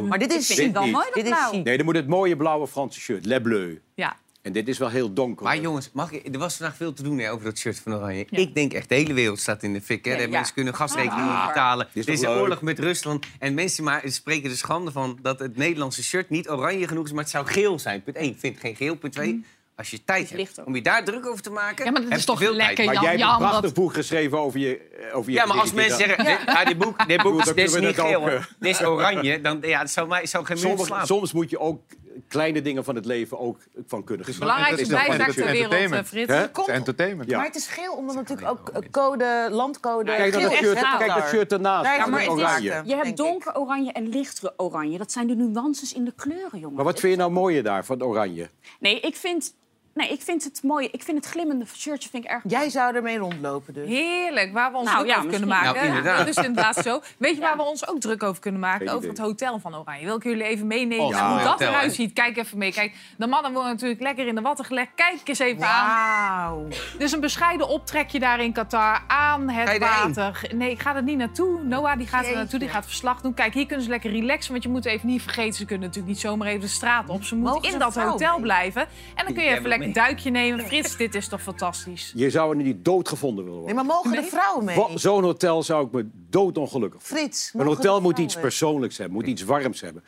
[0.08, 0.92] Maar dit is wel niet.
[0.92, 1.52] mooi, dat Dit is blauw.
[1.62, 3.26] Nee, dan moet het mooie blauwe Franse shirt.
[3.26, 3.78] Le Bleu.
[3.94, 4.16] Ja.
[4.42, 5.44] En dit is wel heel donker.
[5.46, 7.94] Maar jongens, mag ik, er was vandaag veel te doen hè, over dat shirt van
[7.94, 8.26] Oranje.
[8.30, 10.04] Ik denk echt, de hele wereld staat in de fik.
[10.04, 10.10] Hè.
[10.10, 10.28] Ja, De ja.
[10.28, 11.46] Mensen kunnen gasrekening Ah.
[11.46, 11.88] betalen.
[11.92, 12.42] Dit is is toch een leuk?
[12.44, 13.26] oorlog met Rusland.
[13.38, 17.12] En mensen maar, spreken er schande van dat het Nederlandse shirt niet oranje genoeg is,
[17.12, 18.02] maar het zou geel zijn.
[18.02, 18.94] Punt 1, vind geen geel.
[18.96, 19.44] Punt 2,
[19.76, 21.84] als je tijd hebt om je daar druk over te maken...
[21.84, 22.86] Ja, maar dat is toch veel lekker, tijd.
[22.86, 25.36] maar Jan, jij hebt een Jan, prachtig dat- boek geschreven over je, eh, over je
[25.36, 27.94] Ja, maar als mensen zeggen, dit, ah, dit boek, dit boek is, dit is niet
[28.00, 28.42] geel, eh.
[28.58, 31.06] dit is oranje, dan ja, het zou, mij, zou geen slapen.
[31.06, 31.80] soms moet je ook
[32.28, 34.48] kleine dingen van het leven ook van kunnen genieten.
[34.70, 36.02] Dat is nog bijzaak ter wereld, entertainment.
[36.04, 36.32] eh, Frits.
[36.32, 36.50] Hè?
[36.50, 37.30] Komt- entertainment.
[37.30, 37.36] Ja.
[37.36, 40.04] Maar het is geel, omdat natuurlijk ook eh, code, landcode...
[40.16, 42.82] Kijk dat geel shirt- kijk dat shirt ernaast, is is het oranje.
[42.84, 44.98] Je hebt donker oranje en lichtere oranje.
[44.98, 46.76] Dat zijn de nuances in de kleuren, jongen.
[46.76, 48.48] Maar wat vind je nou mooier daar van oranje?
[48.80, 49.54] Nee, ik vind,
[49.94, 50.88] nee, ik vind het mooi.
[50.92, 53.88] Ik vind het glimmende shirtje vind ik erg Jij zou ermee rondlopen dus.
[53.88, 55.66] Heerlijk, waar we ons Nou, druk ja, over kunnen misschien.
[55.66, 55.82] maken.
[55.82, 56.18] Nou, inderdaad.
[56.26, 57.00] Dat is inderdaad zo.
[57.16, 58.86] Weet je waar we ons ook druk over kunnen maken?
[58.88, 60.04] Geen Over het hotel van Oranje.
[60.04, 62.12] Wil ik jullie even meenemen Oh, hoe dat hotel, eruit ziet?
[62.12, 62.72] Kijk even mee.
[62.72, 64.90] Kijk, de mannen worden natuurlijk lekker in de watten gelegd.
[64.94, 66.46] Kijk eens even aan.
[66.46, 66.68] Wauw.
[66.98, 70.14] Dus een bescheiden optrekje daar in Qatar aan Ga het erheen?
[70.14, 70.50] water.
[70.54, 71.62] Nee, ik ga er niet naartoe.
[71.62, 73.34] Noah die gaat er naartoe, die gaat verslag doen.
[73.34, 74.50] Kijk, hier kunnen ze lekker relaxen.
[74.52, 77.22] Want je moet even niet vergeten, ze kunnen natuurlijk niet zomaar even de straat op.
[77.24, 78.42] Ze moeten Mogen ze in dat hotel mee?
[78.42, 78.82] blijven.
[79.14, 80.66] En dan kun je even bent een duikje nemen.
[80.66, 82.12] Frits, dit is toch fantastisch?
[82.14, 83.86] Je zou er niet doodgevonden willen Nee, worden.
[83.86, 84.98] maar mogen de vrouwen mee?
[84.98, 87.24] Zo'n hotel zou ik me doodongelukkig voelen.
[87.26, 90.04] Frits, Een hotel moet iets persoonlijks hebben, moet iets warms hebben.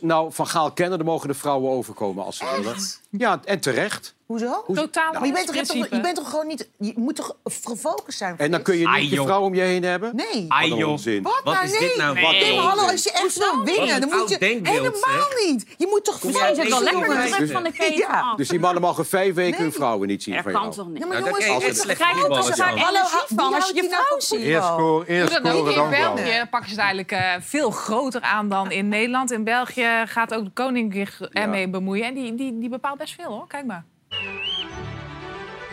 [0.00, 2.76] Nou, van Gaal kennen, dan mogen de vrouwen overkomen als ze willen.
[3.10, 4.14] Ja, en terecht.
[4.26, 4.64] Hoezo?
[4.74, 6.68] Totaal Maar je bent, toch, je, toch, je bent toch gewoon niet...
[6.78, 9.60] Je moet toch gefocust zijn, En dan kun je Ai, niet je vrouw om je
[9.60, 10.16] heen hebben?
[10.16, 10.44] Nee.
[10.48, 10.90] Ai, Wat een joh.
[10.90, 11.22] onzin.
[11.22, 11.80] Wat, Wat nou, is nee.
[11.88, 12.20] dit nou?
[12.20, 14.36] Wat Nee, maar hallo, als je echt wil Wat winnen, dan moet je...
[14.62, 15.46] Helemaal zeg.
[15.46, 15.66] niet.
[15.78, 18.20] Je moet toch Kom Zijn deze lekker terug van de keten Ja.
[18.20, 18.36] af?
[18.36, 19.72] Dus die mannen mogen vijf weken hun Nee.
[19.74, 20.74] vrouwen niet zien Er van kan jou.
[20.74, 20.98] toch niet?
[20.98, 22.58] Ja, maar Nou, daar jongens, krijg je toch.
[22.58, 24.40] Hallo, Energie van als je je nou vrouw ziet.
[24.40, 25.90] Eerst, scoren, eerst dan in dan.
[25.90, 29.30] België pakken ze het eigenlijk eh, veel groter aan dan in Nederland.
[29.30, 32.04] In België gaat ook de koning zich ermee bemoeien.
[32.06, 33.46] En die, die, die bepaalt best veel, hoor.
[33.46, 33.84] Kijk maar.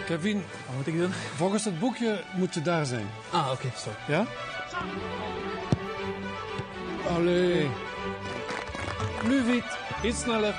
[0.06, 1.12] Kevin, wat moet ik doen?
[1.12, 3.08] Volgens het boekje moet je daar zijn.
[3.32, 3.98] Ah, oké, stop.
[4.08, 4.26] Ja?
[7.10, 7.70] Allee.
[9.24, 10.56] Nu wit, iets sneller.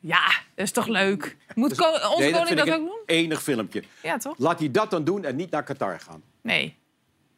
[0.00, 1.36] Ja, dat is toch leuk?
[1.54, 3.02] Moet ko- onze Nee, koning vind dat ik ook een doen?
[3.06, 3.82] enig filmpje.
[4.02, 4.34] Ja, toch?
[4.38, 6.22] Laat hij dat dan doen en niet naar Qatar gaan.
[6.42, 6.76] Nee.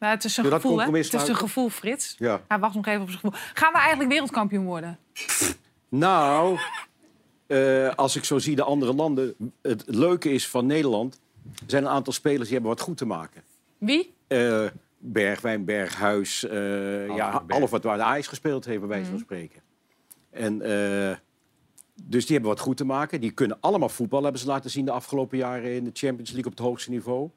[0.05, 0.77] Maar het is een Doe gevoel, hè?
[0.77, 2.15] compromis Het is een gevoel, Frits.
[2.17, 2.41] Ja.
[2.47, 3.39] Hij wacht nog even op zijn gevoel.
[3.53, 4.99] Gaan we eigenlijk wereldkampioen worden?
[5.89, 6.59] Nou,
[7.47, 9.35] eh, als ik zo zie de andere landen...
[9.61, 11.19] Het leuke is van Nederland...
[11.43, 13.43] er zijn een aantal spelers die hebben wat goed te maken.
[13.77, 14.13] Wie?
[14.27, 14.65] Eh,
[14.97, 19.61] Bergwijn, Berghuis, eh ja, alles wat waar de Ajax gespeeld heeft, bij wijze van spreken.
[20.29, 21.15] En, eh,
[22.03, 23.21] dus die hebben wat goed te maken.
[23.21, 26.51] Die kunnen allemaal voetbal, hebben ze laten zien de afgelopen jaren in de Champions League
[26.51, 27.29] op het hoogste niveau.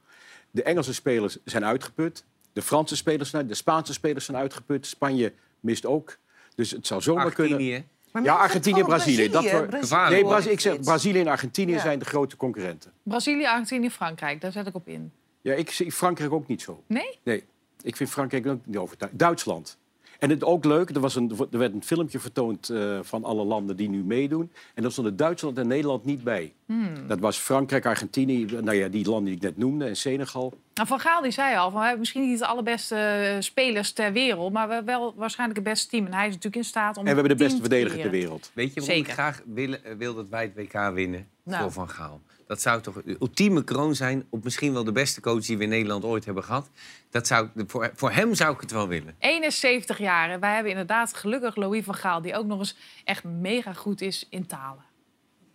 [0.51, 2.25] De Engelse spelers zijn uitgeput.
[2.53, 4.86] De Franse spelers zijn, de Spaanse spelers zijn uitgeput.
[4.86, 6.16] Spanje mist ook.
[6.55, 7.53] Dus het zou zomaar kunnen.
[7.57, 7.84] Argentinië.
[8.12, 9.28] Maar Ja, Argentinië en gewoon Brazilië.
[9.28, 10.11] Dat Brazilië, voor- Brazilië.
[10.14, 10.24] nee.
[10.24, 10.80] Brazilië, ik zeg.
[10.80, 11.80] Brazilië en Argentinië Ja.
[11.80, 12.92] zijn de grote concurrenten.
[13.03, 14.40] Brazilië, Argentinië, Frankrijk.
[14.40, 15.12] Daar zet ik op in.
[15.40, 16.82] Ja, ik zie Frankrijk ook niet zo.
[16.86, 17.18] Nee?
[17.22, 17.44] Nee,
[17.82, 19.18] ik vind Frankrijk ook niet overtuigd.
[19.18, 19.78] Duitsland.
[20.19, 23.45] En het ook leuk, er, was een, er werd een filmpje vertoond eh, van alle
[23.45, 24.53] landen die nu meedoen.
[24.75, 26.53] En daar stonden Duitsland en Nederland niet bij.
[26.66, 27.07] Hmm.
[27.07, 30.55] Dat was Frankrijk, Argentinië, nou ja, die landen die ik net noemde, en Senegal.
[30.75, 33.93] Nou, van Gaal die zei al, van, we hebben misschien niet de allerbeste eh, spelers
[33.93, 34.53] ter wereld...
[34.53, 36.07] maar we hebben wel waarschijnlijk het beste team.
[36.07, 38.51] En hij is natuurlijk in staat om En we hebben de beste verdediger ter wereld.
[38.55, 39.09] Weet je waarom Zeker.
[39.09, 41.62] ik graag wil, eh, wil dat wij het WK winnen Nou.
[41.62, 42.21] voor Van Gaal?
[42.49, 45.62] Dat zou toch de ultieme kroon zijn op misschien wel de beste coach die we
[45.62, 46.70] in Nederland ooit hebben gehad.
[47.11, 49.14] Dat zou, voor, voor hem zou ik het wel willen.
[49.18, 50.30] 71 jaar.
[50.30, 52.22] En wij hebben inderdaad gelukkig Louis van Gaal...
[52.22, 54.84] die ook nog eens echt mega goed is in talen.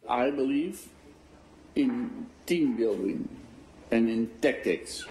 [0.09, 0.83] I believe
[1.73, 2.09] in
[2.43, 3.27] team building
[3.91, 5.07] and in tactics.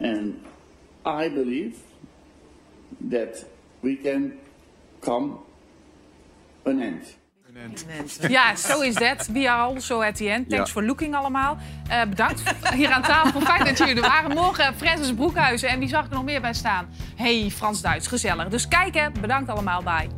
[0.00, 0.34] And
[1.06, 1.76] I believe
[3.10, 3.46] that
[3.80, 4.32] we can
[5.00, 5.36] come
[6.62, 7.17] an end.
[8.28, 9.26] Ja, zo is dat.
[9.26, 10.48] We are also at the end.
[10.48, 10.72] Thanks Ja.
[10.72, 11.56] for looking allemaal.
[11.88, 12.42] Eh, bedankt
[12.74, 13.40] hier aan tafel.
[13.40, 14.34] Fijn dat jullie er waren.
[14.34, 15.68] Morgen Francis Broekhuizen.
[15.68, 16.88] En wie zag ik er nog meer bij staan?
[17.16, 18.06] hey, Frans-Duits.
[18.06, 18.48] Gezellig.
[18.48, 19.12] Dus kijken.
[19.20, 19.82] Bedankt allemaal.
[19.82, 20.08] Bye.